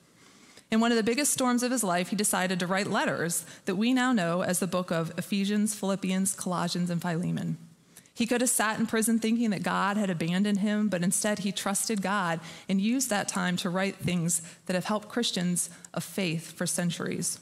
In 0.70 0.80
one 0.80 0.92
of 0.92 0.96
the 0.96 1.02
biggest 1.02 1.32
storms 1.32 1.62
of 1.62 1.72
his 1.72 1.84
life, 1.84 2.08
he 2.08 2.16
decided 2.16 2.58
to 2.60 2.66
write 2.66 2.86
letters 2.86 3.44
that 3.64 3.74
we 3.74 3.92
now 3.92 4.12
know 4.12 4.42
as 4.42 4.60
the 4.60 4.66
book 4.66 4.90
of 4.90 5.12
Ephesians, 5.18 5.74
Philippians, 5.74 6.34
Colossians, 6.34 6.90
and 6.90 7.02
Philemon. 7.02 7.58
He 8.20 8.26
could 8.26 8.42
have 8.42 8.50
sat 8.50 8.78
in 8.78 8.84
prison 8.84 9.18
thinking 9.18 9.48
that 9.48 9.62
God 9.62 9.96
had 9.96 10.10
abandoned 10.10 10.58
him, 10.58 10.88
but 10.90 11.02
instead 11.02 11.38
he 11.38 11.52
trusted 11.52 12.02
God 12.02 12.38
and 12.68 12.78
used 12.78 13.08
that 13.08 13.28
time 13.28 13.56
to 13.56 13.70
write 13.70 13.96
things 13.96 14.42
that 14.66 14.74
have 14.74 14.84
helped 14.84 15.08
Christians 15.08 15.70
of 15.94 16.04
faith 16.04 16.52
for 16.52 16.66
centuries. 16.66 17.40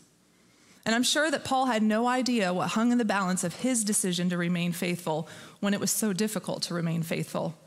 And 0.87 0.95
I'm 0.95 1.03
sure 1.03 1.33
that 1.33 1.43
Paul 1.43 1.67
had 1.67 1.83
no 1.83 2.07
idea 2.07 2.55
what 2.55 2.69
hung 2.69 2.93
in 2.93 2.99
the 2.99 3.05
balance 3.05 3.43
of 3.43 3.57
his 3.57 3.83
decision 3.83 4.31
to 4.31 4.37
remain 4.37 4.71
faithful 4.71 5.29
when 5.59 5.75
it 5.75 5.81
was 5.81 5.91
so 5.91 6.13
difficult 6.13 6.63
to 6.63 6.75
remain 6.75 7.03
faithful. 7.03 7.59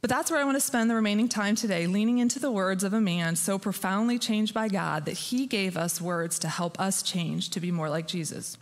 But 0.00 0.08
that's 0.08 0.30
where 0.30 0.40
I 0.40 0.44
want 0.44 0.56
to 0.56 0.62
spend 0.62 0.88
the 0.88 0.94
remaining 0.94 1.28
time 1.28 1.54
today, 1.54 1.86
leaning 1.86 2.16
into 2.16 2.38
the 2.38 2.50
words 2.50 2.82
of 2.82 2.94
a 2.94 3.00
man 3.00 3.36
so 3.36 3.58
profoundly 3.58 4.18
changed 4.18 4.54
by 4.54 4.68
God 4.68 5.04
that 5.04 5.18
he 5.18 5.44
gave 5.44 5.76
us 5.76 6.00
words 6.00 6.38
to 6.38 6.48
help 6.48 6.80
us 6.80 7.02
change 7.02 7.50
to 7.50 7.60
be 7.60 7.70
more 7.70 7.90
like 7.90 8.06
Jesus. 8.06 8.56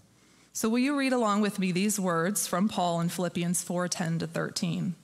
So 0.56 0.70
will 0.70 0.78
you 0.78 0.96
read 0.96 1.12
along 1.12 1.42
with 1.42 1.58
me 1.58 1.70
these 1.70 2.00
words 2.00 2.46
from 2.46 2.66
Paul 2.66 3.02
in 3.02 3.10
Philippians 3.10 3.62
4:10 3.62 4.20
to 4.20 4.26
13? 4.26 4.94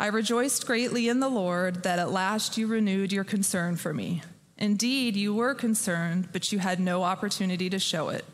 I 0.00 0.08
rejoiced 0.08 0.66
greatly 0.66 1.08
in 1.08 1.20
the 1.20 1.28
Lord 1.28 1.84
that 1.84 2.00
at 2.00 2.10
last 2.10 2.58
you 2.58 2.66
renewed 2.66 3.12
your 3.12 3.22
concern 3.22 3.76
for 3.76 3.94
me. 3.94 4.22
Indeed, 4.58 5.14
you 5.14 5.32
were 5.32 5.54
concerned, 5.54 6.30
but 6.32 6.50
you 6.50 6.58
had 6.58 6.80
no 6.80 7.04
opportunity 7.04 7.70
to 7.70 7.78
show 7.78 8.08
it. 8.08 8.24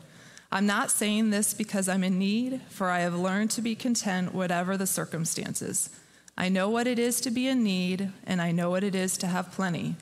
I'm 0.51 0.65
not 0.65 0.89
saying 0.89 1.29
this 1.29 1.53
because 1.53 1.87
I'm 1.87 2.03
in 2.03 2.17
need, 2.17 2.61
for 2.67 2.89
I 2.89 3.01
have 3.01 3.13
learned 3.13 3.51
to 3.51 3.61
be 3.61 3.75
content 3.75 4.33
whatever 4.33 4.77
the 4.77 4.87
circumstances. 4.87 5.91
I 6.35 6.49
know 6.49 6.67
what 6.67 6.87
it 6.87 6.97
is 6.97 7.21
to 7.21 7.29
be 7.29 7.47
in 7.47 7.63
need, 7.63 8.11
and 8.25 8.41
I 8.41 8.51
know 8.51 8.71
what 8.71 8.83
it 8.83 8.95
is 8.95 9.19
to 9.19 9.27
have 9.27 9.51
plenty. 9.51 9.97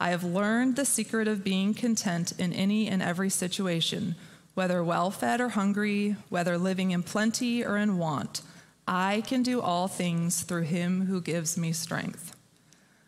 I 0.00 0.08
have 0.12 0.24
learned 0.24 0.76
the 0.76 0.86
secret 0.86 1.28
of 1.28 1.44
being 1.44 1.74
content 1.74 2.32
in 2.38 2.54
any 2.54 2.88
and 2.88 3.02
every 3.02 3.28
situation, 3.28 4.16
whether 4.54 4.82
well 4.82 5.10
fed 5.10 5.40
or 5.40 5.50
hungry, 5.50 6.16
whether 6.28 6.58
living 6.58 6.90
in 6.90 7.02
plenty 7.02 7.64
or 7.64 7.76
in 7.76 7.98
want. 7.98 8.42
I 8.86 9.22
can 9.26 9.42
do 9.42 9.60
all 9.60 9.88
things 9.88 10.42
through 10.42 10.62
him 10.62 11.06
who 11.06 11.20
gives 11.20 11.56
me 11.56 11.72
strength. 11.72 12.36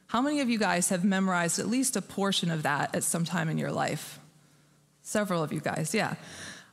How 0.07 0.23
many 0.23 0.41
of 0.41 0.49
you 0.49 0.59
guys 0.59 0.91
have 0.91 1.05
memorized 1.05 1.59
at 1.59 1.69
least 1.69 1.97
a 1.97 2.03
portion 2.03 2.51
of 2.51 2.63
that 2.63 2.95
at 2.95 3.03
some 3.03 3.25
time 3.25 3.49
in 3.49 3.59
your 3.59 3.73
life? 3.73 4.21
Several 5.03 5.43
of 5.43 5.53
you 5.53 5.61
guys, 5.61 5.93
yeah. 5.93 6.15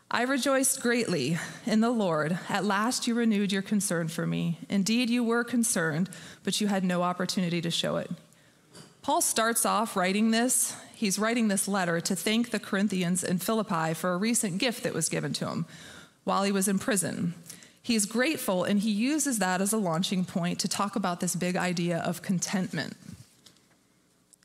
I 0.09 0.23
rejoiced 0.23 0.81
greatly 0.81 1.37
in 1.65 1.79
the 1.79 1.89
Lord. 1.89 2.37
At 2.49 2.65
last 2.65 3.07
you 3.07 3.15
renewed 3.15 3.51
your 3.51 3.61
concern 3.61 4.09
for 4.09 4.27
me. 4.27 4.59
Indeed, 4.69 5.09
you 5.09 5.23
were 5.23 5.43
concerned, 5.43 6.09
but 6.43 6.61
you 6.61 6.67
had 6.67 6.83
no 6.83 7.01
opportunity 7.01 7.61
to 7.61 7.71
show 7.71 7.97
it. 7.97 8.11
Paul 9.01 9.21
starts 9.21 9.65
off 9.65 9.95
writing 9.95 10.31
this. 10.31 10.75
He's 10.93 11.17
writing 11.17 11.47
this 11.47 11.67
letter 11.67 11.99
to 12.01 12.15
thank 12.15 12.51
the 12.51 12.59
Corinthians 12.59 13.23
in 13.23 13.39
Philippi 13.39 13.95
for 13.95 14.13
a 14.13 14.17
recent 14.17 14.59
gift 14.59 14.83
that 14.83 14.93
was 14.93 15.09
given 15.09 15.33
to 15.33 15.47
him 15.47 15.65
while 16.23 16.43
he 16.43 16.51
was 16.51 16.67
in 16.67 16.77
prison. 16.77 17.33
He's 17.81 18.05
grateful, 18.05 18.63
and 18.63 18.79
he 18.79 18.91
uses 18.91 19.39
that 19.39 19.59
as 19.59 19.73
a 19.73 19.77
launching 19.77 20.23
point 20.23 20.59
to 20.59 20.67
talk 20.67 20.95
about 20.95 21.19
this 21.19 21.35
big 21.35 21.55
idea 21.55 21.97
of 21.97 22.21
contentment. 22.21 22.95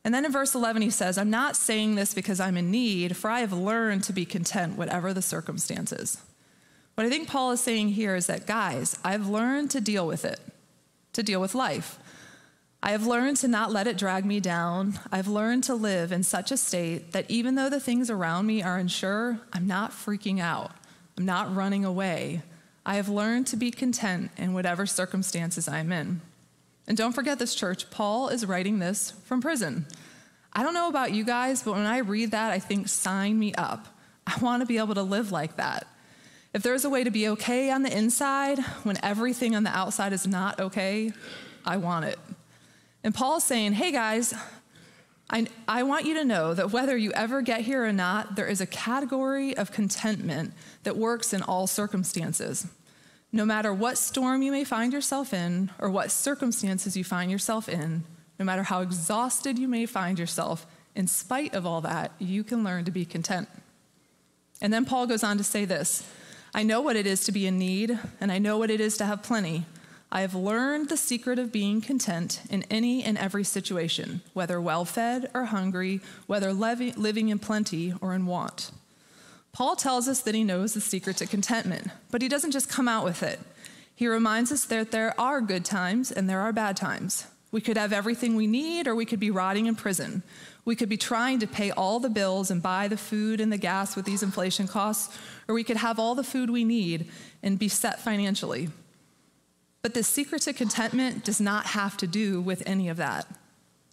And 0.03 0.15
then 0.15 0.25
in 0.25 0.33
verse 0.33 0.55
11, 0.55 0.81
he 0.81 0.91
says, 0.91 1.19
I'm 1.19 1.29
not 1.29 1.57
saying 1.57 1.97
this 1.97 2.15
because 2.15 2.41
I'm 2.41 2.57
in 2.57 2.71
need, 2.71 3.15
for 3.17 3.29
I 3.29 3.41
have 3.41 3.53
learned 3.53 4.05
to 4.05 4.15
be 4.15 4.25
content, 4.25 4.79
whatever 4.79 5.13
the 5.13 5.21
circumstances. 5.21 6.17
What 6.95 7.07
I 7.07 7.11
think 7.11 7.29
Paul 7.29 7.51
is 7.51 7.61
saying 7.61 7.91
here 7.91 8.17
is 8.17 8.27
that, 8.29 8.47
guys, 8.47 8.99
I've 9.05 9.29
learned 9.29 9.71
to 9.73 9.83
deal 9.83 10.07
with 10.07 10.25
it, 10.25 10.41
to 11.13 11.23
deal 11.23 11.43
with 11.43 11.55
life. 11.55 11.99
I 12.83 12.91
have 12.91 13.07
learned 13.07 13.39
to 13.39 13.49
not 13.49 13.73
let 13.73 13.87
it 13.87 13.99
drag 13.99 14.25
me 14.25 14.39
down. 14.39 14.99
I've 15.11 15.29
learned 15.29 15.65
to 15.65 15.75
live 15.75 16.13
in 16.13 16.23
such 16.23 16.53
a 16.53 16.57
state 16.57 17.13
that 17.13 17.29
even 17.31 17.55
though 17.55 17.71
the 17.71 17.81
things 17.81 18.11
around 18.11 18.47
me 18.47 18.63
are 18.63 18.77
unsure, 18.77 19.41
I'm 19.53 19.67
not 19.67 19.91
freaking 19.91 20.41
out. 20.41 20.73
I'm 21.17 21.25
not 21.25 21.55
running 21.55 21.85
away. 21.85 22.43
I 22.85 22.97
have 22.97 23.09
learned 23.09 23.49
to 23.49 23.57
be 23.57 23.71
content 23.71 24.31
in 24.37 24.55
whatever 24.55 24.87
circumstances 24.87 25.67
I'm 25.67 25.91
in. 25.91 26.21
And 26.87 26.97
don't 26.97 27.13
forget 27.13 27.39
this, 27.39 27.55
church, 27.55 27.91
Paul 27.91 28.29
is 28.29 28.47
writing 28.47 28.79
this 28.79 29.13
from 29.25 29.41
prison. 29.41 29.87
I 30.53 30.63
don't 30.63 30.75
know 30.75 30.89
about 30.89 31.13
you 31.13 31.25
guys, 31.25 31.63
but 31.63 31.73
when 31.73 31.87
I 31.87 31.99
read 31.99 32.31
that, 32.31 32.53
I 32.53 32.61
think, 32.61 32.89
sign 32.89 33.39
me 33.39 33.53
up. 33.55 33.89
I 34.27 34.39
want 34.41 34.63
to 34.63 34.67
be 34.67 34.79
able 34.79 34.95
to 34.95 35.03
live 35.03 35.33
like 35.33 35.57
that. 35.57 35.89
If 36.55 36.63
there's 36.63 36.85
a 36.85 36.91
way 36.91 37.05
to 37.05 37.11
be 37.11 37.29
okay 37.29 37.71
on 37.71 37.83
the 37.83 37.95
inside 37.95 38.61
when 38.85 38.97
everything 39.05 39.57
on 39.57 39.65
the 39.65 39.77
outside 39.77 40.13
is 40.13 40.27
not 40.27 40.61
okay, 40.61 41.13
I 41.65 41.77
want 41.79 42.07
it. 42.07 42.19
And 43.05 43.15
Paul's 43.15 43.45
saying, 43.45 43.75
hey 43.75 43.93
guys, 43.93 44.35
I, 45.29 45.47
I 45.67 45.83
want 45.83 46.07
you 46.07 46.15
to 46.15 46.25
know 46.25 46.55
that 46.55 46.73
whether 46.73 46.97
you 46.97 47.13
ever 47.13 47.43
get 47.43 47.63
here 47.63 47.85
or 47.85 47.93
not, 47.93 48.37
there 48.37 48.47
is 48.47 48.61
a 48.61 48.67
category 48.67 49.57
of 49.57 49.73
contentment 49.73 50.53
that 50.85 50.97
works 50.97 51.33
in 51.33 51.43
all 51.43 51.67
circumstances. 51.67 52.67
No 53.33 53.45
matter 53.45 53.75
what 53.75 53.99
storm 53.99 54.43
you 54.43 54.53
may 54.53 54.65
find 54.65 54.93
yourself 54.93 55.35
in 55.35 55.71
or 55.79 55.91
what 55.91 56.13
circumstances 56.13 56.97
you 56.97 57.03
find 57.03 57.31
yourself 57.31 57.69
in, 57.69 58.05
no 58.39 58.45
matter 58.45 58.63
how 58.63 58.83
exhausted 58.83 59.59
you 59.59 59.67
may 59.67 59.85
find 59.85 60.19
yourself, 60.19 60.67
in 60.95 61.07
spite 61.07 61.55
of 61.55 61.67
all 61.67 61.81
that, 61.81 62.13
you 62.19 62.45
can 62.45 62.63
learn 62.63 62.85
to 62.85 62.91
be 62.91 63.05
content. 63.05 63.49
And 64.61 64.73
then 64.73 64.85
Paul 64.85 65.07
goes 65.07 65.25
on 65.25 65.39
to 65.39 65.45
say 65.45 65.65
this 65.65 66.05
I 66.55 66.63
know 66.63 66.81
what 66.81 66.97
it 66.97 67.07
is 67.07 67.25
to 67.25 67.33
be 67.33 67.47
in 67.47 67.59
need, 67.59 67.99
and 68.21 68.33
I 68.33 68.39
know 68.39 68.59
what 68.59 68.71
it 68.71 68.81
is 68.81 68.97
to 68.99 69.05
have 69.05 69.23
plenty. 69.23 69.67
I 70.17 70.23
have 70.23 70.35
learned 70.35 70.89
the 70.89 70.97
secret 70.97 71.39
of 71.39 71.53
being 71.53 71.83
content 71.83 72.41
in 72.49 72.63
any 72.71 73.05
and 73.05 73.19
every 73.19 73.45
situation, 73.45 74.23
whether 74.33 74.59
well 74.59 74.87
fed 74.87 75.31
or 75.35 75.45
hungry, 75.45 76.01
whether 76.27 76.55
living 76.55 77.29
in 77.29 77.39
plenty 77.39 77.93
or 78.01 78.15
in 78.15 78.25
want. 78.25 78.71
Paul 79.53 79.77
tells 79.77 80.09
us 80.09 80.23
that 80.23 80.35
he 80.35 80.43
knows 80.43 80.73
the 80.73 80.81
secret 80.81 81.19
to 81.19 81.27
contentment, 81.27 81.89
but 82.11 82.23
he 82.23 82.29
doesn't 82.29 82.53
just 82.53 82.71
come 82.71 82.89
out 82.89 83.05
with 83.05 83.23
it. 83.23 83.41
He 83.95 84.09
reminds 84.09 84.51
us 84.51 84.65
that 84.65 84.91
there 84.91 85.13
are 85.21 85.43
good 85.43 85.67
times 85.67 86.11
and 86.11 86.31
there 86.31 86.41
are 86.41 86.51
bad 86.51 86.79
times. 86.79 87.27
We 87.53 87.61
could 87.61 87.77
have 87.77 87.93
everything 87.93 88.37
we 88.37 88.47
need, 88.47 88.89
or 88.89 88.95
we 88.95 89.05
could 89.05 89.21
be 89.21 89.31
rotting 89.31 89.67
in 89.67 89.75
prison. 89.75 90.23
We 90.65 90.77
could 90.77 90.89
be 90.89 90.97
trying 90.97 91.41
to 91.41 91.47
pay 91.47 91.73
all 91.73 92.01
the 92.01 92.09
bills 92.09 92.51
and 92.51 92.63
buy 92.63 92.89
the 92.89 92.97
food 92.97 93.39
and 93.39 93.53
the 93.53 93.59
gas 93.59 93.95
with 93.95 94.07
these 94.07 94.23
inflation 94.23 94.67
costs, 94.67 95.15
or 95.47 95.55
we 95.55 95.63
could 95.63 95.77
have 95.77 95.99
all 95.99 96.15
the 96.15 96.25
food 96.25 96.49
we 96.49 96.65
need 96.65 97.11
and 97.43 97.59
be 97.59 97.69
set 97.69 98.01
financially. 98.01 98.71
But 99.87 99.95
the 99.95 100.03
secret 100.03 100.43
to 100.43 100.53
contentment 100.53 101.23
does 101.23 101.41
not 101.41 101.65
have 101.67 101.97
to 101.99 102.09
do 102.09 102.41
with 102.41 102.61
any 102.67 102.89
of 102.89 102.97
that. 102.97 103.25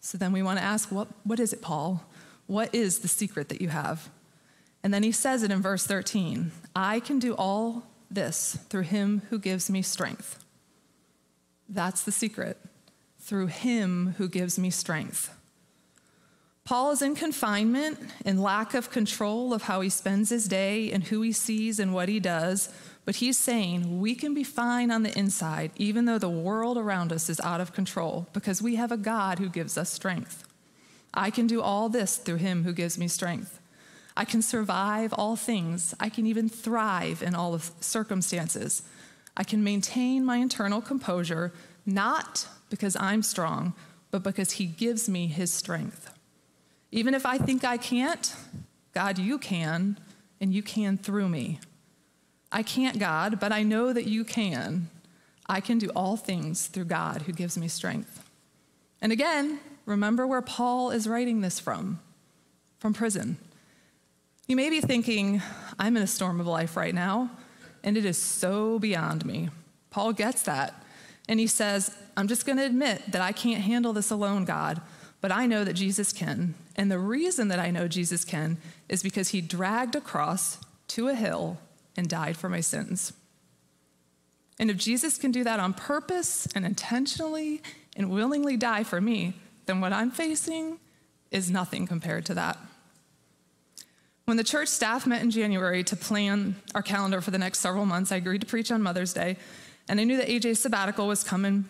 So 0.01 0.17
then 0.17 0.31
we 0.31 0.41
want 0.41 0.57
to 0.57 0.65
ask, 0.65 0.91
what, 0.91 1.07
what 1.23 1.39
is 1.39 1.53
it, 1.53 1.61
Paul? 1.61 2.03
What 2.47 2.73
is 2.73 3.01
the 3.01 3.07
secret 3.07 3.47
that 3.49 3.61
you 3.61 3.67
have? 3.67 4.09
And 4.81 4.91
then 4.91 5.03
he 5.03 5.11
says 5.11 5.43
it 5.43 5.51
in 5.51 5.61
verse 5.61 5.85
13 5.85 6.51
I 6.75 6.99
can 6.99 7.19
do 7.19 7.35
all 7.35 7.83
this 8.09 8.57
through 8.69 8.81
him 8.81 9.21
who 9.29 9.37
gives 9.37 9.69
me 9.69 9.83
strength. 9.83 10.43
That's 11.69 12.01
the 12.01 12.11
secret. 12.11 12.57
Through 13.19 13.47
him 13.47 14.15
who 14.17 14.27
gives 14.27 14.57
me 14.57 14.71
strength. 14.71 15.29
Paul 16.65 16.89
is 16.89 17.03
in 17.03 17.13
confinement 17.13 17.99
and 18.25 18.41
lack 18.41 18.73
of 18.73 18.89
control 18.89 19.53
of 19.53 19.61
how 19.61 19.81
he 19.81 19.89
spends 19.89 20.29
his 20.29 20.47
day 20.47 20.91
and 20.91 21.03
who 21.03 21.21
he 21.21 21.33
sees 21.33 21.77
and 21.77 21.93
what 21.93 22.09
he 22.09 22.19
does 22.19 22.73
but 23.05 23.17
he's 23.17 23.37
saying 23.37 23.99
we 23.99 24.15
can 24.15 24.33
be 24.33 24.43
fine 24.43 24.91
on 24.91 25.03
the 25.03 25.17
inside, 25.17 25.71
even 25.75 26.05
though 26.05 26.17
the 26.17 26.29
world 26.29 26.77
around 26.77 27.11
us 27.11 27.29
is 27.29 27.39
out 27.41 27.61
of 27.61 27.73
control, 27.73 28.27
because 28.33 28.61
we 28.61 28.75
have 28.75 28.91
a 28.91 28.97
God 28.97 29.39
who 29.39 29.49
gives 29.49 29.77
us 29.77 29.89
strength. 29.89 30.45
I 31.13 31.29
can 31.29 31.47
do 31.47 31.61
all 31.61 31.89
this 31.89 32.17
through 32.17 32.37
him 32.37 32.63
who 32.63 32.73
gives 32.73 32.97
me 32.97 33.07
strength. 33.07 33.59
I 34.15 34.25
can 34.25 34.41
survive 34.41 35.13
all 35.13 35.35
things. 35.35 35.93
I 35.99 36.09
can 36.09 36.25
even 36.25 36.47
thrive 36.49 37.21
in 37.21 37.35
all 37.35 37.59
circumstances. 37.81 38.83
I 39.35 39.43
can 39.43 39.63
maintain 39.63 40.23
my 40.23 40.37
internal 40.37 40.81
composure, 40.81 41.51
not 41.85 42.47
because 42.69 42.95
I'm 42.99 43.23
strong, 43.23 43.73
but 44.11 44.23
because 44.23 44.51
he 44.51 44.65
gives 44.65 45.09
me 45.09 45.27
his 45.27 45.51
strength. 45.51 46.11
Even 46.91 47.15
if 47.15 47.25
I 47.25 47.39
think 47.39 47.63
I 47.63 47.77
can't, 47.77 48.35
God, 48.93 49.17
you 49.17 49.39
can, 49.39 49.99
and 50.39 50.53
you 50.53 50.61
can 50.61 50.97
through 50.97 51.29
me. 51.29 51.59
I 52.53 52.61
can't, 52.61 52.99
God, 52.99 53.39
but 53.39 53.51
I 53.51 53.63
know 53.63 53.91
that 53.91 54.05
you 54.05 54.23
can. 54.23 54.89
I 55.49 55.59
can 55.59 55.79
do 55.79 55.89
all 55.95 56.15
things 56.15 56.67
through 56.67 56.85
God 56.85 57.23
who 57.23 57.33
gives 57.33 57.57
me 57.57 57.67
strength. 57.67 58.23
And 59.01 59.11
again, 59.11 59.59
remember 59.85 60.25
where 60.27 60.41
Paul 60.41 60.91
is 60.91 61.07
writing 61.07 61.41
this 61.41 61.59
from 61.59 61.99
from 62.79 62.93
prison. 62.93 63.37
You 64.47 64.55
may 64.55 64.69
be 64.69 64.81
thinking, 64.81 65.41
I'm 65.79 65.97
in 65.97 66.03
a 66.03 66.07
storm 66.07 66.39
of 66.39 66.47
life 66.47 66.77
right 66.77 66.93
now, 66.93 67.31
and 67.83 67.97
it 67.97 68.05
is 68.05 68.17
so 68.17 68.77
beyond 68.77 69.25
me. 69.25 69.49
Paul 69.89 70.13
gets 70.13 70.43
that. 70.43 70.83
And 71.29 71.39
he 71.39 71.47
says, 71.47 71.95
I'm 72.17 72.27
just 72.27 72.45
going 72.45 72.57
to 72.57 72.65
admit 72.65 73.11
that 73.11 73.21
I 73.21 73.31
can't 73.31 73.61
handle 73.61 73.93
this 73.93 74.11
alone, 74.11 74.43
God, 74.43 74.81
but 75.21 75.31
I 75.31 75.45
know 75.45 75.63
that 75.63 75.73
Jesus 75.73 76.11
can. 76.11 76.55
And 76.75 76.91
the 76.91 76.99
reason 76.99 77.47
that 77.47 77.59
I 77.59 77.71
know 77.71 77.87
Jesus 77.87 78.25
can 78.25 78.57
is 78.89 79.01
because 79.01 79.29
he 79.29 79.39
dragged 79.39 79.95
a 79.95 80.01
cross 80.01 80.59
to 80.89 81.07
a 81.07 81.15
hill 81.15 81.57
and 81.95 82.09
died 82.09 82.37
for 82.37 82.49
my 82.49 82.61
sins. 82.61 83.13
And 84.59 84.69
if 84.69 84.77
Jesus 84.77 85.17
can 85.17 85.31
do 85.31 85.43
that 85.43 85.59
on 85.59 85.73
purpose 85.73 86.47
and 86.55 86.65
intentionally 86.65 87.61
and 87.95 88.09
willingly 88.09 88.57
die 88.57 88.83
for 88.83 89.01
me, 89.01 89.33
then 89.65 89.81
what 89.81 89.93
I'm 89.93 90.11
facing 90.11 90.79
is 91.31 91.49
nothing 91.49 91.87
compared 91.87 92.25
to 92.27 92.33
that. 92.35 92.57
When 94.25 94.37
the 94.37 94.43
church 94.43 94.69
staff 94.69 95.05
met 95.05 95.21
in 95.21 95.31
January 95.31 95.83
to 95.83 95.95
plan 95.95 96.55
our 96.73 96.81
calendar 96.81 97.19
for 97.19 97.31
the 97.31 97.37
next 97.37 97.59
several 97.59 97.85
months, 97.85 98.11
I 98.11 98.15
agreed 98.15 98.41
to 98.41 98.47
preach 98.47 98.71
on 98.71 98.81
Mother's 98.81 99.13
Day. 99.13 99.37
And 99.89 99.99
I 99.99 100.05
knew 100.05 100.17
that 100.17 100.27
AJ's 100.27 100.59
sabbatical 100.59 101.07
was 101.07 101.23
coming 101.23 101.67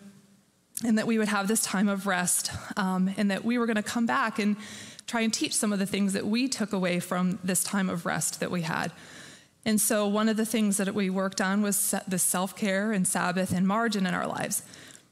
and 0.86 0.98
that 0.98 1.08
we 1.08 1.18
would 1.18 1.30
have 1.30 1.48
this 1.48 1.64
time 1.64 1.88
of 1.88 2.06
rest 2.06 2.52
um, 2.78 3.12
and 3.18 3.32
that 3.32 3.44
we 3.44 3.58
were 3.58 3.66
going 3.66 3.78
to 3.78 3.84
come 3.84 4.06
back 4.06 4.38
and 4.38 4.56
try 5.08 5.22
and 5.22 5.34
teach 5.34 5.56
some 5.56 5.74
of 5.74 5.80
the 5.80 5.86
things 5.86 6.14
that 6.14 6.28
we 6.28 6.48
took 6.48 6.74
away 6.74 7.00
from 7.00 7.40
this 7.44 7.64
time 7.64 7.90
of 7.90 8.06
rest 8.06 8.40
that 8.40 8.52
we 8.52 8.62
had. 8.62 8.92
And 9.66 9.80
so, 9.80 10.08
one 10.08 10.28
of 10.28 10.36
the 10.36 10.46
things 10.46 10.78
that 10.78 10.94
we 10.94 11.10
worked 11.10 11.40
on 11.40 11.62
was 11.62 11.96
the 12.08 12.20
self 12.20 12.56
care 12.56 12.92
and 12.92 13.08
Sabbath 13.08 13.54
and 13.54 13.68
margin 13.68 14.06
in 14.06 14.14
our 14.14 14.28
lives. 14.28 14.64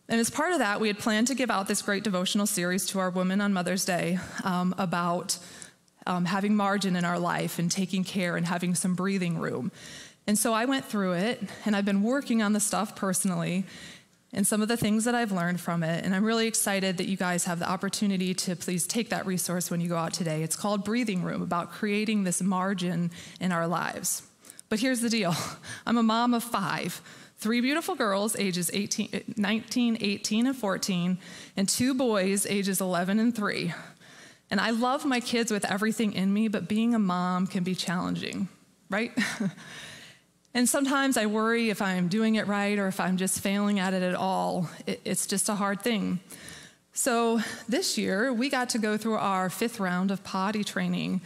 And 0.09 0.19
as 0.19 0.29
part 0.29 0.51
of 0.51 0.59
that, 0.59 0.81
we 0.81 0.89
had 0.89 0.99
planned 0.99 1.27
to 1.27 1.35
give 1.35 1.49
out 1.49 1.69
this 1.69 1.81
great 1.81 2.03
devotional 2.03 2.45
series 2.45 2.85
to 2.87 2.99
our 2.99 3.09
women 3.09 3.39
on 3.39 3.53
Mother's 3.53 3.85
Day 3.85 4.19
um, 4.43 4.75
about 4.77 5.37
um, 6.05 6.25
having 6.25 6.53
margin 6.55 6.97
in 6.97 7.05
our 7.05 7.17
life 7.17 7.59
and 7.59 7.71
taking 7.71 8.03
care 8.03 8.35
and 8.35 8.45
having 8.45 8.75
some 8.75 8.93
breathing 8.93 9.37
room. 9.37 9.71
And 10.27 10.37
so 10.37 10.53
I 10.53 10.65
went 10.65 10.85
through 10.85 11.13
it, 11.13 11.41
and 11.65 11.75
I've 11.75 11.85
been 11.85 12.03
working 12.03 12.41
on 12.41 12.53
the 12.53 12.59
stuff 12.59 12.95
personally 12.95 13.65
and 14.33 14.47
some 14.47 14.61
of 14.61 14.67
the 14.67 14.77
things 14.77 15.03
that 15.05 15.15
I've 15.15 15.31
learned 15.31 15.59
from 15.59 15.83
it. 15.83 16.05
And 16.05 16.15
I'm 16.15 16.23
really 16.23 16.47
excited 16.47 16.97
that 16.97 17.07
you 17.07 17.17
guys 17.17 17.45
have 17.45 17.59
the 17.59 17.69
opportunity 17.69 18.33
to 18.33 18.55
please 18.55 18.87
take 18.87 19.09
that 19.09 19.25
resource 19.25 19.69
when 19.69 19.81
you 19.81 19.89
go 19.89 19.97
out 19.97 20.13
today. 20.13 20.43
It's 20.43 20.55
called 20.55 20.85
Breathing 20.85 21.23
Room, 21.23 21.41
about 21.41 21.71
creating 21.71 22.23
this 22.23 22.41
margin 22.41 23.11
in 23.39 23.51
our 23.51 23.67
lives. 23.67 24.23
But 24.71 24.79
here's 24.79 25.01
the 25.01 25.09
deal 25.09 25.35
I'm 25.85 25.97
a 25.97 26.03
mom 26.03 26.33
of 26.33 26.43
five 26.43 27.01
three 27.37 27.59
beautiful 27.59 27.95
girls, 27.95 28.37
ages 28.37 28.69
18, 28.71 29.33
19, 29.35 29.97
18, 29.99 30.47
and 30.47 30.55
14, 30.55 31.17
and 31.57 31.67
two 31.67 31.95
boys, 31.95 32.45
ages 32.45 32.79
11 32.79 33.19
and 33.19 33.35
3. 33.35 33.73
And 34.51 34.61
I 34.61 34.69
love 34.69 35.05
my 35.05 35.19
kids 35.19 35.51
with 35.51 35.65
everything 35.65 36.13
in 36.13 36.31
me, 36.31 36.49
but 36.49 36.67
being 36.67 36.93
a 36.93 36.99
mom 36.99 37.47
can 37.47 37.63
be 37.63 37.73
challenging, 37.73 38.47
right? 38.91 39.11
and 40.53 40.69
sometimes 40.69 41.17
I 41.17 41.25
worry 41.25 41.71
if 41.71 41.81
I'm 41.81 42.09
doing 42.09 42.35
it 42.35 42.45
right 42.45 42.77
or 42.77 42.87
if 42.87 42.99
I'm 42.99 43.17
just 43.17 43.39
failing 43.39 43.79
at 43.79 43.95
it 43.95 44.03
at 44.03 44.13
all. 44.13 44.69
it's 44.85 45.25
just 45.25 45.49
a 45.49 45.55
hard 45.55 45.81
thing. 45.81 46.19
So 46.93 47.41
this 47.67 47.97
year, 47.97 48.31
we 48.31 48.49
got 48.49 48.69
to 48.69 48.77
go 48.77 48.97
through 48.97 49.15
our 49.15 49.49
fifth 49.49 49.79
round 49.79 50.11
of 50.11 50.23
potty 50.23 50.63
training. 50.63 51.21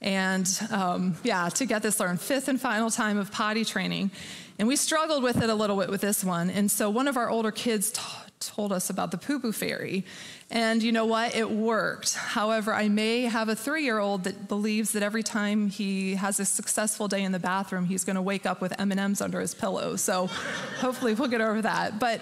And 0.00 0.48
um, 0.70 1.16
yeah, 1.24 1.48
to 1.48 1.66
get 1.66 1.82
this 1.82 1.98
learned, 1.98 2.20
fifth 2.20 2.48
and 2.48 2.60
final 2.60 2.90
time 2.90 3.18
of 3.18 3.32
potty 3.32 3.64
training. 3.64 4.10
And 4.58 4.66
we 4.66 4.76
struggled 4.76 5.22
with 5.22 5.42
it 5.42 5.50
a 5.50 5.54
little 5.54 5.76
bit 5.76 5.88
with 5.88 6.00
this 6.00 6.24
one. 6.24 6.50
And 6.50 6.70
so 6.70 6.90
one 6.90 7.08
of 7.08 7.16
our 7.16 7.30
older 7.30 7.50
kids 7.50 7.92
told 8.40 8.72
us 8.72 8.90
about 8.90 9.10
the 9.10 9.18
poo 9.18 9.40
poo 9.40 9.52
fairy. 9.52 10.04
And 10.50 10.82
you 10.82 10.92
know 10.92 11.04
what? 11.04 11.36
It 11.36 11.50
worked. 11.50 12.14
However, 12.14 12.72
I 12.72 12.88
may 12.88 13.22
have 13.22 13.48
a 13.48 13.56
three 13.56 13.84
year 13.84 13.98
old 13.98 14.24
that 14.24 14.48
believes 14.48 14.92
that 14.92 15.02
every 15.02 15.22
time 15.22 15.68
he 15.68 16.14
has 16.14 16.40
a 16.40 16.44
successful 16.44 17.08
day 17.08 17.22
in 17.22 17.32
the 17.32 17.38
bathroom, 17.38 17.84
he's 17.84 18.04
going 18.04 18.16
to 18.16 18.22
wake 18.22 18.46
up 18.46 18.60
with 18.60 18.78
M&Ms 18.80 19.20
under 19.20 19.40
his 19.40 19.54
pillow. 19.54 19.96
So 19.96 20.26
hopefully 20.78 21.14
we'll 21.14 21.28
get 21.28 21.40
over 21.40 21.62
that. 21.62 21.98
But 21.98 22.20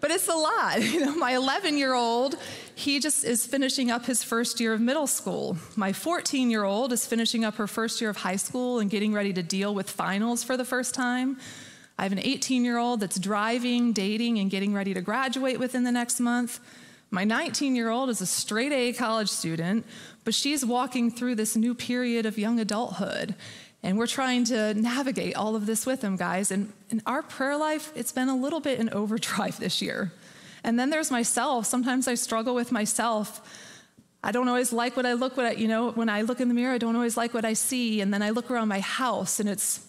but 0.00 0.10
it's 0.10 0.28
a 0.28 0.34
lot. 0.34 0.80
You 0.90 1.04
know, 1.04 1.14
my 1.14 1.34
11 1.36 1.78
year 1.78 1.94
old, 1.94 2.36
he 2.74 2.98
just 3.00 3.24
is 3.24 3.46
finishing 3.46 3.90
up 3.90 4.06
his 4.06 4.24
first 4.24 4.60
year 4.60 4.72
of 4.72 4.80
middle 4.80 5.06
school. 5.06 5.56
My 5.76 5.92
14 5.92 6.50
year 6.50 6.64
old 6.64 6.92
is 6.92 7.06
finishing 7.06 7.44
up 7.44 7.54
her 7.56 7.66
first 7.66 8.00
year 8.00 8.10
of 8.10 8.16
high 8.16 8.36
school 8.36 8.80
and 8.80 8.90
getting 8.90 9.12
ready 9.12 9.32
to 9.32 9.42
deal 9.42 9.74
with 9.74 9.88
finals 9.88 10.42
for 10.42 10.56
the 10.56 10.64
first 10.64 10.94
time. 10.94 11.38
I 11.98 12.02
have 12.02 12.12
an 12.12 12.18
18 12.18 12.64
year 12.64 12.78
old 12.78 13.00
that's 13.00 13.18
driving, 13.18 13.92
dating, 13.92 14.38
and 14.38 14.50
getting 14.50 14.72
ready 14.72 14.94
to 14.94 15.00
graduate 15.00 15.58
within 15.60 15.84
the 15.84 15.92
next 15.92 16.18
month. 16.18 16.58
My 17.10 17.24
19 17.24 17.76
year 17.76 17.90
old 17.90 18.08
is 18.08 18.20
a 18.20 18.26
straight 18.26 18.72
A 18.72 18.92
college 18.92 19.28
student, 19.28 19.84
but 20.24 20.34
she's 20.34 20.64
walking 20.64 21.10
through 21.10 21.34
this 21.34 21.56
new 21.56 21.74
period 21.74 22.24
of 22.24 22.38
young 22.38 22.58
adulthood. 22.58 23.34
And 23.82 23.96
we're 23.96 24.06
trying 24.06 24.44
to 24.46 24.74
navigate 24.74 25.34
all 25.36 25.56
of 25.56 25.66
this 25.66 25.86
with 25.86 26.02
them, 26.02 26.16
guys. 26.16 26.50
And 26.50 26.72
in 26.90 27.00
our 27.06 27.22
prayer 27.22 27.56
life, 27.56 27.92
it's 27.94 28.12
been 28.12 28.28
a 28.28 28.36
little 28.36 28.60
bit 28.60 28.78
in 28.78 28.90
overdrive 28.92 29.58
this 29.58 29.80
year. 29.80 30.12
And 30.62 30.78
then 30.78 30.90
there's 30.90 31.10
myself. 31.10 31.66
Sometimes 31.66 32.06
I 32.06 32.14
struggle 32.14 32.54
with 32.54 32.70
myself. 32.70 33.40
I 34.22 34.32
don't 34.32 34.48
always 34.48 34.72
like 34.72 34.96
what 34.96 35.06
I 35.06 35.14
look 35.14 35.38
at, 35.38 35.56
you 35.56 35.66
know, 35.66 35.92
when 35.92 36.10
I 36.10 36.22
look 36.22 36.40
in 36.40 36.48
the 36.48 36.54
mirror, 36.54 36.74
I 36.74 36.78
don't 36.78 36.94
always 36.94 37.16
like 37.16 37.32
what 37.32 37.46
I 37.46 37.54
see. 37.54 38.02
And 38.02 38.12
then 38.12 38.22
I 38.22 38.30
look 38.30 38.50
around 38.50 38.68
my 38.68 38.80
house 38.80 39.40
and 39.40 39.48
it's 39.48 39.86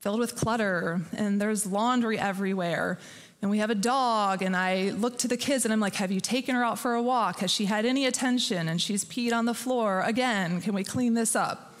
filled 0.00 0.18
with 0.18 0.36
clutter 0.36 1.00
and 1.16 1.40
there's 1.40 1.64
laundry 1.64 2.18
everywhere. 2.18 2.98
And 3.40 3.50
we 3.50 3.58
have 3.58 3.70
a 3.70 3.74
dog, 3.74 4.40
and 4.40 4.54
I 4.54 4.90
look 4.90 5.18
to 5.18 5.26
the 5.26 5.36
kids 5.36 5.64
and 5.64 5.72
I'm 5.72 5.80
like, 5.80 5.96
Have 5.96 6.12
you 6.12 6.20
taken 6.20 6.54
her 6.54 6.64
out 6.64 6.78
for 6.78 6.94
a 6.94 7.02
walk? 7.02 7.40
Has 7.40 7.50
she 7.50 7.64
had 7.64 7.84
any 7.84 8.06
attention? 8.06 8.68
And 8.68 8.80
she's 8.80 9.04
peed 9.04 9.32
on 9.32 9.46
the 9.46 9.54
floor. 9.54 10.00
Again, 10.06 10.60
can 10.60 10.74
we 10.74 10.84
clean 10.84 11.14
this 11.14 11.34
up? 11.34 11.71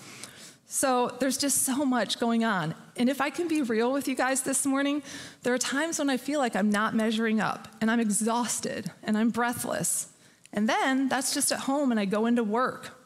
So 0.74 1.14
there's 1.20 1.36
just 1.36 1.64
so 1.64 1.84
much 1.84 2.18
going 2.18 2.44
on. 2.44 2.74
And 2.96 3.10
if 3.10 3.20
I 3.20 3.28
can 3.28 3.46
be 3.46 3.60
real 3.60 3.92
with 3.92 4.08
you 4.08 4.14
guys 4.14 4.40
this 4.40 4.64
morning, 4.64 5.02
there 5.42 5.52
are 5.52 5.58
times 5.58 5.98
when 5.98 6.08
I 6.08 6.16
feel 6.16 6.40
like 6.40 6.56
I'm 6.56 6.70
not 6.70 6.94
measuring 6.94 7.42
up 7.42 7.68
and 7.82 7.90
I'm 7.90 8.00
exhausted 8.00 8.90
and 9.02 9.18
I'm 9.18 9.28
breathless. 9.28 10.08
And 10.50 10.66
then 10.66 11.10
that's 11.10 11.34
just 11.34 11.52
at 11.52 11.60
home 11.60 11.90
and 11.90 12.00
I 12.00 12.06
go 12.06 12.24
into 12.24 12.42
work. 12.42 12.98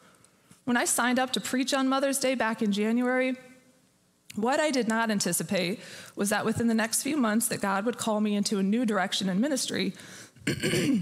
When 0.63 0.77
I 0.77 0.85
signed 0.85 1.19
up 1.19 1.33
to 1.33 1.41
preach 1.41 1.73
on 1.73 1.89
Mother's 1.89 2.19
Day 2.19 2.35
back 2.35 2.61
in 2.61 2.71
January, 2.71 3.35
what 4.37 4.61
I 4.61 4.71
did 4.71 4.87
not 4.87 5.11
anticipate 5.11 5.81
was 6.15 6.29
that 6.29 6.45
within 6.45 6.67
the 6.67 6.73
next 6.73 7.03
few 7.03 7.17
months 7.17 7.49
that 7.49 7.59
God 7.59 7.85
would 7.85 7.97
call 7.97 8.21
me 8.21 8.37
into 8.37 8.59
a 8.59 8.63
new 8.63 8.85
direction 8.85 9.27
in 9.27 9.41
ministry 9.41 9.91
to 10.45 11.01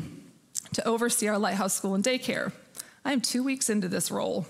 oversee 0.83 1.27
our 1.27 1.37
Lighthouse 1.37 1.75
School 1.75 1.93
and 1.93 2.03
Daycare. 2.03 2.53
I 3.05 3.13
am 3.13 3.21
2 3.21 3.43
weeks 3.43 3.69
into 3.69 3.87
this 3.87 4.09
role. 4.09 4.47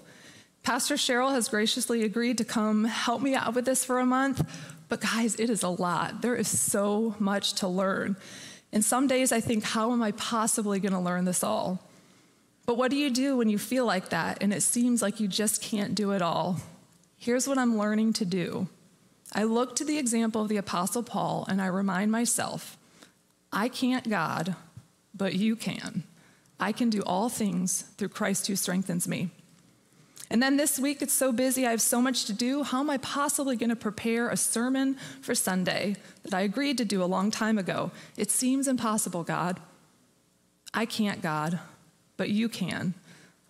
Pastor 0.66 0.96
Cheryl 0.96 1.32
has 1.32 1.48
graciously 1.48 2.04
agreed 2.04 2.40
to 2.40 2.44
come 2.44 2.86
help 2.86 3.22
me 3.22 3.36
out 3.36 3.54
with 3.54 3.66
this 3.66 3.86
for 3.86 4.00
a 4.00 4.06
month. 4.06 4.44
But 4.90 5.00
guys, 5.00 5.36
it 5.36 5.52
is 5.52 5.62
a 5.62 5.70
lot. 5.70 6.24
There 6.24 6.36
is 6.36 6.48
so 6.48 7.16
much 7.20 7.54
to 7.54 7.68
learn. 7.68 8.18
And 8.74 8.84
some 8.84 9.06
days 9.06 9.32
I 9.32 9.42
think, 9.42 9.64
how 9.64 9.94
am 9.94 10.02
I 10.02 10.12
possibly 10.14 10.80
going 10.80 10.94
to 10.94 11.00
learn 11.00 11.26
this 11.26 11.44
all? 11.44 11.88
But 12.66 12.78
what 12.78 12.90
do 12.90 12.98
you 12.98 13.12
do 13.12 13.38
when 13.38 13.48
you 13.48 13.60
feel 13.60 13.86
like 13.86 14.10
that 14.10 14.42
and 14.42 14.52
it 14.52 14.64
seems 14.64 15.04
like 15.04 15.20
you 15.20 15.28
just 15.28 15.62
can't 15.62 15.94
do 15.94 16.14
it 16.14 16.24
all? 16.24 16.58
Here's 17.16 17.48
what 17.48 17.60
I'm 17.60 17.78
learning 17.78 18.14
to 18.14 18.26
do 18.26 18.68
I 19.34 19.44
look 19.44 19.76
to 19.76 19.86
the 19.86 20.00
example 20.00 20.42
of 20.42 20.50
the 20.50 20.58
Apostle 20.58 21.04
Paul 21.04 21.46
and 21.48 21.62
I 21.62 21.68
remind 21.68 22.12
myself, 22.12 22.76
I 23.54 23.70
can't 23.70 24.10
God, 24.10 24.56
but 25.14 25.36
you 25.36 25.56
can. 25.56 26.06
I 26.60 26.72
can 26.72 26.90
do 26.90 27.04
all 27.04 27.30
things 27.30 27.84
through 27.98 28.10
Christ 28.10 28.48
who 28.48 28.56
strengthens 28.56 29.08
me. 29.08 29.30
And 30.30 30.42
then 30.42 30.58
this 30.58 30.80
week, 30.80 31.02
it's 31.02 31.14
so 31.14 31.32
busy, 31.32 31.68
I 31.68 31.72
have 31.72 31.82
so 31.82 32.02
much 32.02 32.26
to 32.26 32.34
do. 32.34 32.64
How 32.64 32.80
am 32.80 32.90
I 32.90 32.98
possibly 32.98 33.56
going 33.56 33.70
to 33.70 33.76
prepare 33.76 34.30
a 34.30 34.38
sermon 34.38 34.98
for 35.22 35.36
Sunday 35.36 35.96
that 36.24 36.34
I 36.34 36.42
agreed 36.42 36.78
to 36.80 36.86
do 36.86 37.04
a 37.04 37.06
long 37.06 37.30
time 37.30 37.58
ago? 37.58 37.92
It 38.18 38.32
seems 38.32 38.68
impossible, 38.68 39.24
God. 39.24 39.60
I 40.74 40.86
can't, 40.86 41.22
God, 41.22 41.60
but 42.18 42.30
you 42.30 42.50
can. 42.50 42.96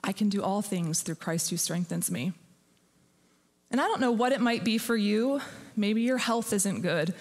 I 0.03 0.12
can 0.12 0.29
do 0.29 0.44
all 0.44 0.62
things 0.62 1.01
through 1.01 1.15
Christ 1.15 1.50
who 1.50 1.58
strengthens 1.58 2.12
me. 2.12 2.34
And 3.72 3.79
I 3.79 3.86
don't 3.86 4.01
know 4.01 4.12
what 4.12 4.32
it 4.32 4.41
might 4.41 4.63
be 4.63 4.77
for 4.77 4.96
you. 4.96 5.41
Maybe 5.75 6.01
your 6.01 6.17
health 6.17 6.53
isn't 6.53 6.82
good, 6.82 7.13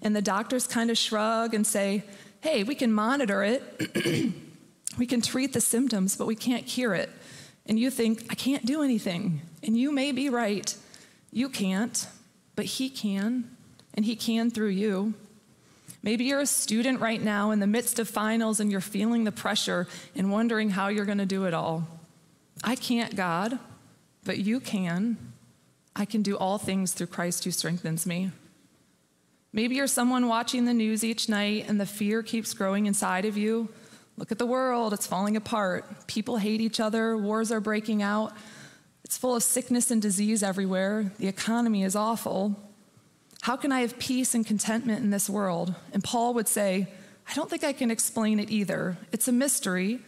and 0.00 0.16
the 0.16 0.22
doctors 0.22 0.66
kind 0.66 0.90
of 0.90 0.98
shrug 0.98 1.54
and 1.54 1.66
say, 1.66 2.02
hey, 2.40 2.64
we 2.64 2.74
can 2.74 2.92
monitor 2.92 3.44
it, 3.44 4.32
we 4.98 5.06
can 5.06 5.20
treat 5.20 5.52
the 5.52 5.60
symptoms, 5.60 6.16
but 6.16 6.26
we 6.26 6.34
can't 6.34 6.66
cure 6.66 6.94
it 6.94 7.10
and 7.66 7.78
you 7.78 7.90
think, 7.90 8.26
I 8.30 8.34
can't 8.34 8.64
do 8.66 8.82
anything. 8.82 9.42
And 9.62 9.76
you 9.76 9.92
may 9.92 10.12
be 10.12 10.28
right. 10.28 10.74
You 11.32 11.48
can't, 11.48 12.06
but 12.56 12.64
He 12.64 12.90
can, 12.90 13.56
and 13.94 14.04
He 14.04 14.16
can 14.16 14.50
through 14.50 14.68
you. 14.68 15.14
Maybe 16.02 16.24
you're 16.24 16.40
a 16.40 16.46
student 16.46 17.00
right 17.00 17.22
now 17.22 17.52
in 17.52 17.60
the 17.60 17.66
midst 17.66 18.00
of 18.00 18.08
finals 18.08 18.58
and 18.58 18.72
you're 18.72 18.80
feeling 18.80 19.22
the 19.22 19.30
pressure 19.30 19.86
and 20.16 20.32
wondering 20.32 20.70
how 20.70 20.88
you're 20.88 21.04
going 21.04 21.18
to 21.18 21.26
do 21.26 21.44
it 21.44 21.54
all. 21.54 21.86
I 22.64 22.74
can't, 22.74 23.14
God, 23.14 23.58
but 24.24 24.38
you 24.38 24.58
can. 24.58 25.16
I 25.94 26.04
can 26.04 26.22
do 26.22 26.36
all 26.36 26.58
things 26.58 26.92
through 26.92 27.08
Christ 27.08 27.44
who 27.44 27.52
strengthens 27.52 28.04
me. 28.04 28.32
Maybe 29.52 29.76
you're 29.76 29.86
someone 29.86 30.26
watching 30.26 30.64
the 30.64 30.74
news 30.74 31.04
each 31.04 31.28
night 31.28 31.66
and 31.68 31.80
the 31.80 31.86
fear 31.86 32.22
keeps 32.22 32.54
growing 32.54 32.86
inside 32.86 33.24
of 33.24 33.36
you 33.36 33.68
Look 34.16 34.30
at 34.30 34.38
the 34.38 34.46
world, 34.46 34.92
it's 34.92 35.06
falling 35.06 35.36
apart. 35.36 36.06
People 36.06 36.36
hate 36.36 36.60
each 36.60 36.80
other, 36.80 37.16
wars 37.16 37.50
are 37.50 37.60
breaking 37.60 38.02
out. 38.02 38.32
It's 39.04 39.18
full 39.18 39.34
of 39.34 39.42
sickness 39.42 39.90
and 39.90 40.00
disease 40.00 40.42
everywhere. 40.42 41.12
The 41.18 41.28
economy 41.28 41.82
is 41.82 41.96
awful. 41.96 42.56
How 43.42 43.56
can 43.56 43.72
I 43.72 43.80
have 43.80 43.98
peace 43.98 44.34
and 44.34 44.46
contentment 44.46 45.02
in 45.02 45.10
this 45.10 45.28
world? 45.28 45.74
And 45.92 46.04
Paul 46.04 46.34
would 46.34 46.48
say, 46.48 46.88
I 47.28 47.34
don't 47.34 47.50
think 47.50 47.64
I 47.64 47.72
can 47.72 47.90
explain 47.90 48.38
it 48.38 48.50
either. 48.50 48.96
It's 49.10 49.28
a 49.28 49.32
mystery, 49.32 50.00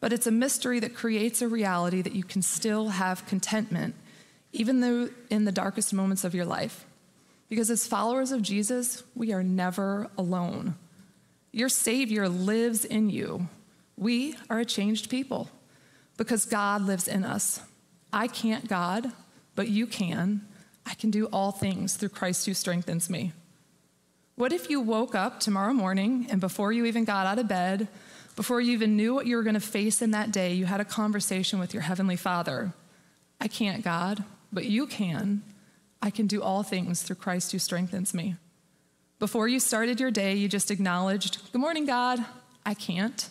but 0.00 0.12
it's 0.12 0.26
a 0.26 0.30
mystery 0.30 0.80
that 0.80 0.94
creates 0.94 1.42
a 1.42 1.48
reality 1.48 2.02
that 2.02 2.14
you 2.14 2.24
can 2.24 2.42
still 2.42 2.88
have 2.88 3.26
contentment, 3.26 3.94
even 4.52 4.80
though 4.80 5.10
in 5.28 5.44
the 5.44 5.52
darkest 5.52 5.92
moments 5.92 6.24
of 6.24 6.34
your 6.34 6.46
life. 6.46 6.86
Because 7.48 7.70
as 7.70 7.86
followers 7.86 8.32
of 8.32 8.42
Jesus, 8.42 9.02
we 9.14 9.32
are 9.32 9.42
never 9.42 10.08
alone. 10.16 10.76
Your 11.52 11.68
Savior 11.68 12.28
lives 12.28 12.84
in 12.84 13.10
you. 13.10 13.48
We 13.96 14.36
are 14.48 14.60
a 14.60 14.64
changed 14.64 15.10
people 15.10 15.50
because 16.16 16.44
God 16.44 16.82
lives 16.82 17.08
in 17.08 17.24
us. 17.24 17.60
I 18.12 18.26
can't, 18.26 18.68
God, 18.68 19.12
but 19.54 19.68
you 19.68 19.86
can. 19.86 20.46
I 20.86 20.94
can 20.94 21.10
do 21.10 21.26
all 21.26 21.52
things 21.52 21.96
through 21.96 22.10
Christ 22.10 22.46
who 22.46 22.54
strengthens 22.54 23.10
me. 23.10 23.32
What 24.36 24.52
if 24.52 24.70
you 24.70 24.80
woke 24.80 25.14
up 25.14 25.40
tomorrow 25.40 25.72
morning 25.72 26.28
and 26.30 26.40
before 26.40 26.72
you 26.72 26.84
even 26.84 27.04
got 27.04 27.26
out 27.26 27.38
of 27.38 27.48
bed, 27.48 27.88
before 28.36 28.60
you 28.60 28.72
even 28.72 28.96
knew 28.96 29.14
what 29.14 29.26
you 29.26 29.36
were 29.36 29.42
going 29.42 29.54
to 29.54 29.60
face 29.60 30.00
in 30.00 30.12
that 30.12 30.30
day, 30.30 30.54
you 30.54 30.64
had 30.66 30.80
a 30.80 30.84
conversation 30.84 31.58
with 31.58 31.74
your 31.74 31.82
Heavenly 31.82 32.14
Father? 32.14 32.72
I 33.40 33.48
can't, 33.48 33.82
God, 33.82 34.22
but 34.52 34.66
you 34.66 34.86
can. 34.86 35.42
I 36.00 36.10
can 36.10 36.28
do 36.28 36.40
all 36.40 36.62
things 36.62 37.02
through 37.02 37.16
Christ 37.16 37.50
who 37.50 37.58
strengthens 37.58 38.14
me. 38.14 38.36
Before 39.18 39.48
you 39.48 39.58
started 39.58 39.98
your 39.98 40.12
day, 40.12 40.34
you 40.34 40.48
just 40.48 40.70
acknowledged, 40.70 41.52
Good 41.52 41.60
morning, 41.60 41.86
God. 41.86 42.24
I 42.64 42.74
can't, 42.74 43.28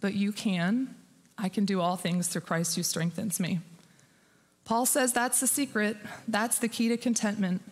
but 0.00 0.14
you 0.14 0.32
can. 0.32 0.94
I 1.38 1.48
can 1.48 1.64
do 1.64 1.80
all 1.80 1.96
things 1.96 2.28
through 2.28 2.42
Christ 2.42 2.76
who 2.76 2.82
strengthens 2.82 3.40
me. 3.40 3.60
Paul 4.64 4.86
says 4.86 5.12
that's 5.12 5.40
the 5.40 5.46
secret, 5.46 5.96
that's 6.28 6.58
the 6.58 6.68
key 6.68 6.88
to 6.88 6.96
contentment. 6.96 7.62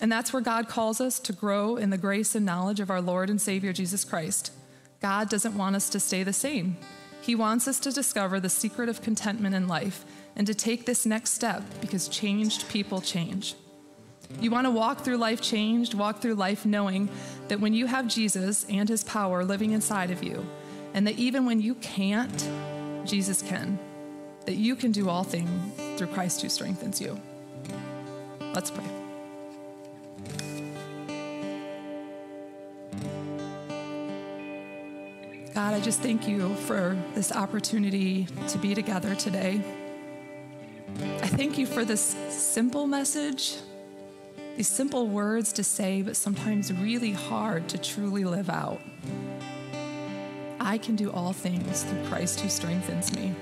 And 0.00 0.10
that's 0.10 0.32
where 0.32 0.42
God 0.42 0.68
calls 0.68 1.00
us 1.00 1.20
to 1.20 1.32
grow 1.32 1.76
in 1.76 1.90
the 1.90 1.98
grace 1.98 2.34
and 2.34 2.44
knowledge 2.44 2.80
of 2.80 2.90
our 2.90 3.00
Lord 3.00 3.30
and 3.30 3.40
Savior 3.40 3.72
Jesus 3.72 4.04
Christ. 4.04 4.52
God 5.00 5.28
doesn't 5.28 5.56
want 5.56 5.76
us 5.76 5.88
to 5.90 6.00
stay 6.00 6.22
the 6.22 6.32
same. 6.32 6.76
He 7.20 7.34
wants 7.34 7.68
us 7.68 7.78
to 7.80 7.92
discover 7.92 8.40
the 8.40 8.48
secret 8.48 8.88
of 8.88 9.02
contentment 9.02 9.54
in 9.54 9.68
life 9.68 10.04
and 10.36 10.46
to 10.46 10.54
take 10.54 10.84
this 10.84 11.06
next 11.06 11.32
step 11.32 11.62
because 11.80 12.08
changed 12.08 12.68
people 12.68 13.00
change. 13.00 13.54
You 14.40 14.50
want 14.50 14.66
to 14.66 14.70
walk 14.70 15.00
through 15.00 15.16
life 15.16 15.40
changed, 15.40 15.94
walk 15.94 16.20
through 16.20 16.34
life 16.34 16.66
knowing 16.66 17.08
that 17.48 17.60
when 17.60 17.74
you 17.74 17.86
have 17.86 18.08
Jesus 18.08 18.64
and 18.68 18.88
his 18.88 19.04
power 19.04 19.44
living 19.44 19.72
inside 19.72 20.10
of 20.10 20.22
you, 20.22 20.46
and 20.92 21.06
that 21.06 21.18
even 21.18 21.46
when 21.46 21.60
you 21.60 21.74
can't, 21.76 22.48
Jesus 23.04 23.42
can, 23.42 23.78
that 24.46 24.56
you 24.56 24.76
can 24.76 24.92
do 24.92 25.08
all 25.08 25.24
things 25.24 25.50
through 25.98 26.08
Christ 26.08 26.42
who 26.42 26.48
strengthens 26.48 27.00
you. 27.00 27.20
Let's 28.54 28.70
pray. 28.70 28.84
God, 35.54 35.72
I 35.72 35.80
just 35.80 36.00
thank 36.00 36.26
you 36.26 36.52
for 36.54 36.96
this 37.14 37.30
opportunity 37.30 38.26
to 38.48 38.58
be 38.58 38.74
together 38.74 39.14
today. 39.14 39.62
I 41.00 41.28
thank 41.28 41.58
you 41.58 41.66
for 41.66 41.84
this 41.84 42.16
simple 42.28 42.86
message 42.86 43.56
these 44.56 44.68
simple 44.68 45.08
words 45.08 45.52
to 45.54 45.64
say, 45.64 46.02
but 46.02 46.16
sometimes 46.16 46.72
really 46.72 47.12
hard 47.12 47.68
to 47.68 47.78
truly 47.78 48.24
live 48.24 48.48
out. 48.48 48.80
I 50.60 50.78
can 50.78 50.96
do 50.96 51.10
all 51.10 51.32
things 51.32 51.82
through 51.82 52.04
Christ 52.06 52.40
who 52.40 52.48
strengthens 52.48 53.14
me. 53.14 53.34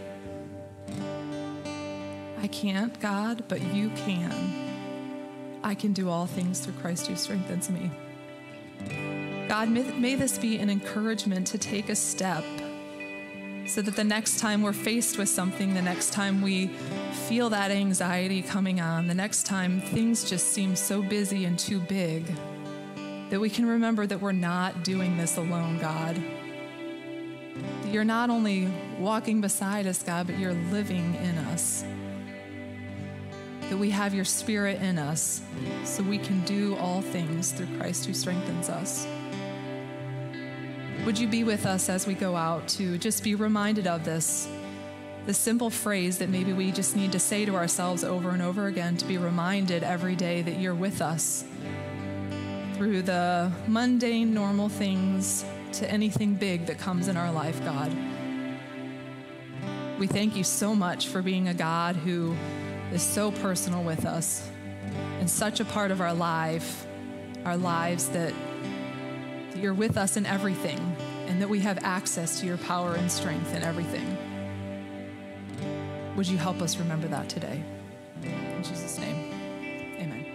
I 2.40 2.46
can't, 2.48 2.98
God, 2.98 3.44
but 3.48 3.62
you 3.75 3.90
can. 3.90 4.33
I 5.62 5.75
can 5.75 5.92
do 5.92 6.09
all 6.09 6.27
things 6.27 6.61
through 6.61 6.75
Christ 6.81 7.07
who 7.07 7.14
strengthens 7.14 7.70
me. 7.70 7.90
God, 9.48 9.68
may, 9.68 9.83
may 9.92 10.14
this 10.16 10.38
be 10.38 10.59
an 10.59 10.70
encouragement 10.70 11.46
to 11.48 11.59
take 11.59 11.88
a 11.88 11.94
step 11.94 12.44
so 13.66 13.81
that 13.81 13.96
the 13.96 14.05
next 14.05 14.38
time 14.38 14.62
we're 14.62 14.72
faced 14.72 15.18
with 15.18 15.29
something, 15.29 15.75
the 15.75 15.83
next 15.83 16.12
time 16.12 16.42
we 16.42 16.68
feel 17.29 17.48
that 17.51 17.70
anxiety 17.70 18.42
coming 18.42 18.81
on, 18.81 19.07
the 19.07 19.14
next 19.14 19.44
time 19.44 19.81
things 19.81 20.29
just 20.29 20.48
seem 20.48 20.75
so 20.77 21.03
busy 21.03 21.44
and 21.44 21.59
too 21.59 21.81
big, 21.81 22.25
that 23.31 23.40
we 23.40 23.48
can 23.48 23.64
remember 23.64 24.07
that 24.07 24.20
we're 24.20 24.33
not 24.33 24.85
doing 24.85 25.16
this 25.16 25.37
alone, 25.37 25.79
God. 25.79 26.20
You're 27.87 28.05
not 28.05 28.31
only 28.31 28.68
walking 28.98 29.40
beside 29.40 29.87
us, 29.87 30.03
God, 30.03 30.27
but 30.27 30.38
you're 30.38 30.55
living 30.70 31.14
in 31.16 31.38
us. 31.38 31.85
That 33.68 33.79
we 33.79 33.90
have 33.90 34.12
your 34.14 34.25
spirit 34.25 34.83
in 34.83 34.98
us 34.98 35.40
so 35.85 36.03
we 36.03 36.18
can 36.18 36.42
do 36.44 36.77
all 36.77 37.01
things 37.01 37.53
through 37.53 37.68
Christ 37.79 38.05
who 38.07 38.12
strengthens 38.12 38.68
us. 38.68 39.07
Would 41.05 41.19
you 41.19 41.27
be 41.27 41.43
with 41.43 41.67
us 41.67 41.88
as 41.88 42.07
we 42.07 42.15
go 42.15 42.37
out 42.37 42.69
to 42.69 42.97
just 42.97 43.25
be 43.25 43.35
reminded 43.35 43.88
of 43.88 44.05
this? 44.05 44.49
The 45.27 45.35
simple 45.35 45.69
phrase 45.69 46.19
that 46.19 46.29
maybe 46.29 46.53
we 46.53 46.71
just 46.71 46.95
need 46.95 47.11
to 47.11 47.19
say 47.19 47.45
to 47.45 47.57
ourselves 47.57 48.05
over 48.05 48.31
and 48.31 48.41
over 48.41 48.69
again 48.69 48.97
to 48.99 49.05
be 49.07 49.19
reminded 49.19 49.83
every 49.83 50.15
day 50.15 50.43
that 50.43 50.61
you're 50.61 50.77
with 50.77 51.03
us 51.03 51.43
through 52.75 53.03
the 53.03 53.51
mundane, 53.67 54.33
normal 54.33 54.69
things 54.69 55.45
to 55.73 55.91
anything 55.91 56.35
big 56.35 56.67
that 56.67 56.79
comes 56.79 57.09
in 57.09 57.17
our 57.17 57.33
life, 57.33 57.62
God. 57.65 57.93
We 59.99 60.07
thank 60.07 60.37
you 60.37 60.45
so 60.45 60.73
much 60.73 61.09
for 61.09 61.21
being 61.21 61.49
a 61.49 61.55
God 61.55 61.97
who 61.97 62.37
is 62.93 63.03
so 63.03 63.33
personal 63.33 63.83
with 63.83 64.07
us 64.07 64.49
and 65.19 65.29
such 65.29 65.59
a 65.59 65.65
part 65.65 65.91
of 65.91 66.01
our 66.01 66.15
life, 66.15 66.87
our 67.45 67.57
lives 67.57 68.09
that 68.11 68.33
that 69.53 69.61
you're 69.61 69.75
with 69.75 69.97
us 69.97 70.17
in 70.17 70.25
everything 70.27 70.91
and 71.33 71.40
that 71.40 71.49
we 71.49 71.61
have 71.61 71.79
access 71.83 72.38
to 72.40 72.47
your 72.47 72.59
power 72.59 72.95
and 72.95 73.11
strength 73.11 73.55
in 73.55 73.62
everything. 73.62 74.07
Would 76.14 76.29
you 76.29 76.37
help 76.37 76.61
us 76.61 76.77
remember 76.77 77.09
that 77.09 77.31
today? 77.31 77.64
In 78.23 78.62
Jesus' 78.62 78.99
name, 78.99 79.33
amen. 79.99 80.27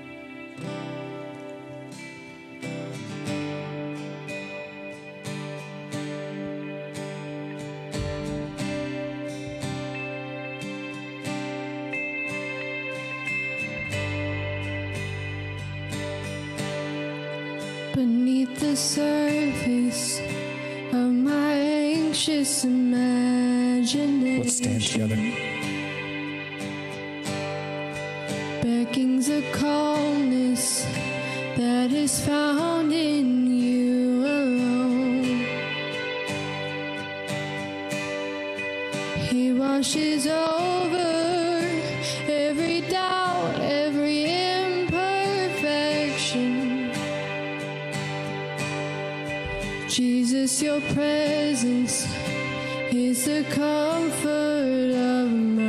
Jesus, 49.87 50.61
your 50.61 50.81
presence 50.81 52.05
is 52.91 53.23
the 53.23 53.43
comfort 53.51 54.91
of 54.91 55.31
my 55.31 55.66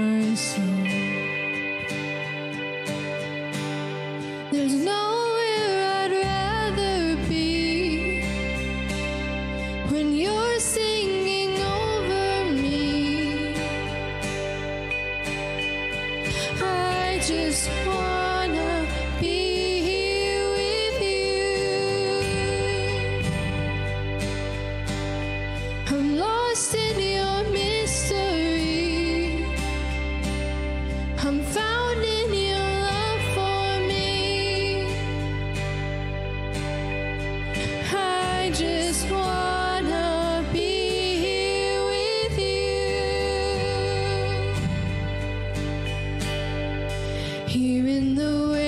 Here 47.48 47.88
in 47.88 48.14
the 48.14 48.50
waiting, 48.52 48.67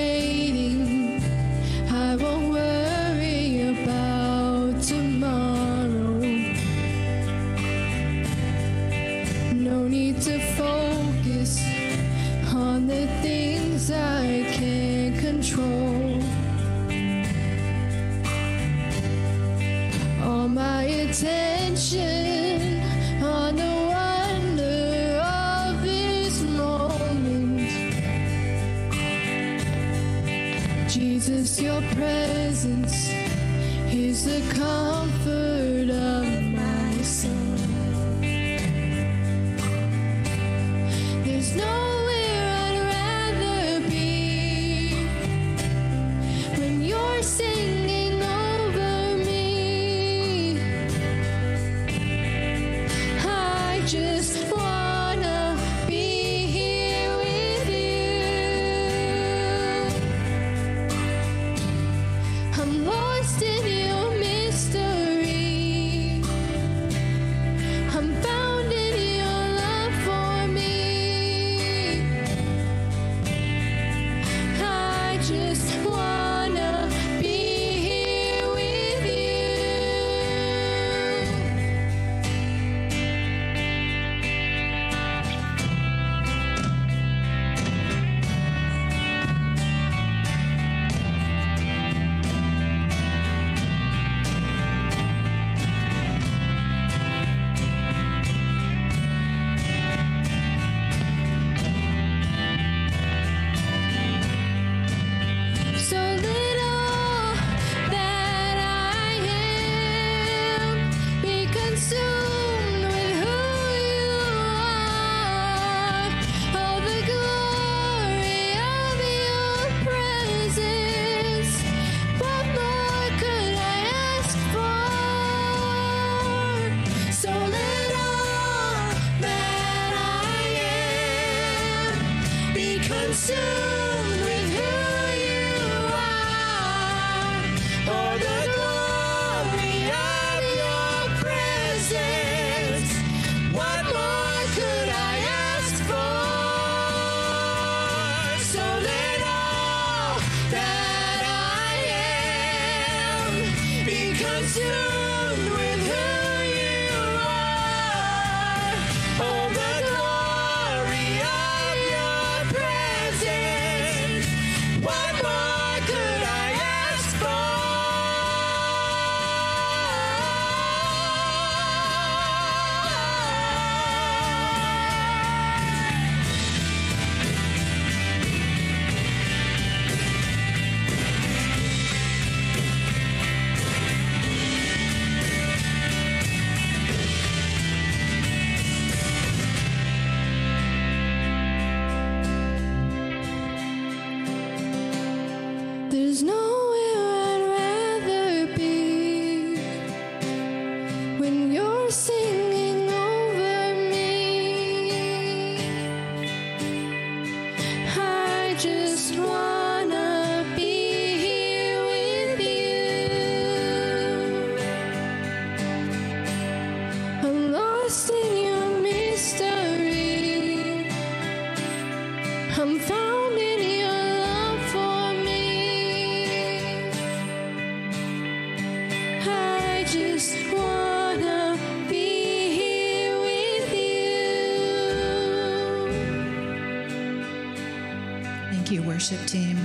worship 239.01 239.25
team. 239.25 239.57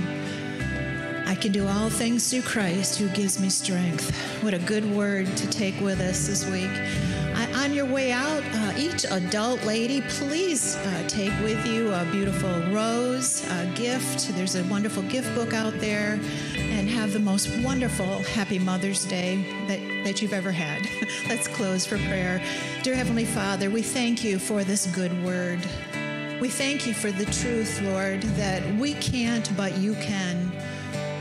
I 1.27 1.35
can 1.35 1.51
do 1.51 1.67
all 1.67 1.91
things 1.91 2.31
through 2.31 2.41
Christ 2.41 2.97
who 2.97 3.07
gives 3.09 3.39
me 3.39 3.49
strength. 3.49 4.09
What 4.41 4.55
a 4.55 4.57
good 4.57 4.83
word 4.83 5.27
to 5.37 5.47
take 5.49 5.79
with 5.79 6.01
us 6.01 6.25
this 6.25 6.49
week. 6.49 6.71
I, 7.35 7.47
on 7.63 7.71
your 7.71 7.85
way 7.85 8.11
out, 8.11 8.41
uh, 8.43 8.73
each 8.79 9.05
adult 9.05 9.63
lady, 9.63 10.01
please 10.01 10.75
uh, 10.75 11.03
take 11.07 11.33
with 11.43 11.63
you 11.67 11.93
a 11.93 12.03
beautiful 12.11 12.49
rose, 12.71 13.47
a 13.51 13.71
gift. 13.75 14.29
There's 14.29 14.55
a 14.55 14.63
wonderful 14.63 15.03
gift 15.03 15.31
book 15.35 15.53
out 15.53 15.79
there, 15.79 16.19
and 16.55 16.89
have 16.89 17.13
the 17.13 17.19
most 17.19 17.55
wonderful 17.59 18.23
Happy 18.23 18.57
Mother's 18.57 19.05
Day 19.05 19.45
that, 19.67 20.03
that 20.03 20.19
you've 20.19 20.33
ever 20.33 20.51
had. 20.51 20.81
Let's 21.29 21.47
close 21.47 21.85
for 21.85 21.99
prayer. 22.09 22.41
Dear 22.81 22.95
Heavenly 22.95 23.25
Father, 23.25 23.69
we 23.69 23.83
thank 23.83 24.23
you 24.23 24.39
for 24.39 24.63
this 24.63 24.87
good 24.87 25.13
word. 25.23 25.59
We 26.39 26.49
thank 26.49 26.85
you 26.85 26.93
for 26.93 27.11
the 27.11 27.25
truth, 27.25 27.81
Lord, 27.81 28.21
that 28.21 28.63
we 28.75 28.93
can't, 28.93 29.49
but 29.57 29.75
you 29.79 29.95
can. 29.95 30.51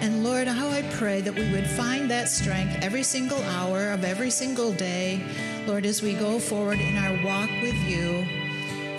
And 0.03 0.23
Lord, 0.23 0.47
how 0.47 0.69
I 0.69 0.83
pray 0.93 1.23
that 1.23 1.35
we 1.35 1.51
would 1.53 1.67
find 1.67 2.11
that 2.11 2.29
strength 2.29 2.77
every 2.83 3.03
single 3.03 3.43
hour 3.45 3.93
of 3.93 4.05
every 4.05 4.29
single 4.29 4.73
day, 4.73 5.23
Lord, 5.67 5.87
as 5.87 6.03
we 6.03 6.13
go 6.13 6.39
forward 6.39 6.81
in 6.81 6.99
our 6.99 7.25
walk 7.25 7.49
with 7.63 7.75
you. 7.89 8.27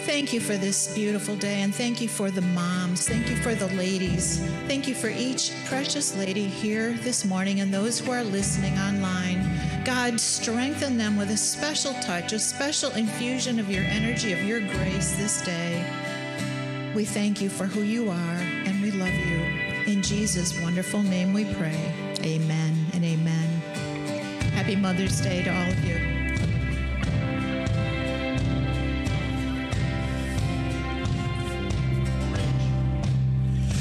Thank 0.07 0.33
you 0.33 0.39
for 0.39 0.57
this 0.57 0.91
beautiful 0.95 1.35
day, 1.35 1.61
and 1.61 1.75
thank 1.75 2.01
you 2.01 2.07
for 2.07 2.31
the 2.31 2.41
moms. 2.41 3.07
Thank 3.07 3.29
you 3.29 3.35
for 3.35 3.53
the 3.53 3.67
ladies. 3.75 4.39
Thank 4.65 4.87
you 4.87 4.95
for 4.95 5.09
each 5.09 5.51
precious 5.65 6.17
lady 6.17 6.45
here 6.45 6.93
this 6.93 7.25
morning 7.25 7.59
and 7.59 7.71
those 7.71 7.99
who 7.99 8.11
are 8.11 8.23
listening 8.23 8.75
online. 8.79 9.45
God, 9.85 10.19
strengthen 10.19 10.97
them 10.97 11.15
with 11.15 11.29
a 11.29 11.37
special 11.37 11.93
touch, 11.95 12.33
a 12.33 12.39
special 12.39 12.89
infusion 12.93 13.59
of 13.59 13.69
your 13.69 13.83
energy, 13.83 14.33
of 14.33 14.41
your 14.43 14.61
grace 14.61 15.15
this 15.17 15.41
day 15.41 15.85
we 16.97 17.05
thank 17.05 17.39
you 17.39 17.47
for 17.47 17.67
who 17.67 17.83
you 17.83 18.09
are 18.09 18.39
and 18.65 18.81
we 18.81 18.89
love 18.89 19.13
you. 19.13 19.37
In 19.85 20.01
Jesus' 20.01 20.59
wonderful 20.61 21.03
name 21.03 21.31
we 21.31 21.45
pray. 21.53 21.93
Amen 22.23 22.87
and 22.91 23.05
amen. 23.05 23.47
Happy 24.55 24.75
Mother's 24.75 25.21
Day 25.21 25.43
to 25.43 25.53
all 25.53 25.69
of 25.69 25.85
you. 25.85 25.99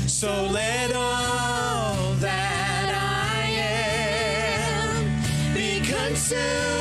So 0.07 0.51
let 0.53 0.95
all 0.95 2.13
that 2.17 2.93
I 2.93 3.49
am 4.93 5.55
be 5.55 5.81
consumed. 5.81 6.76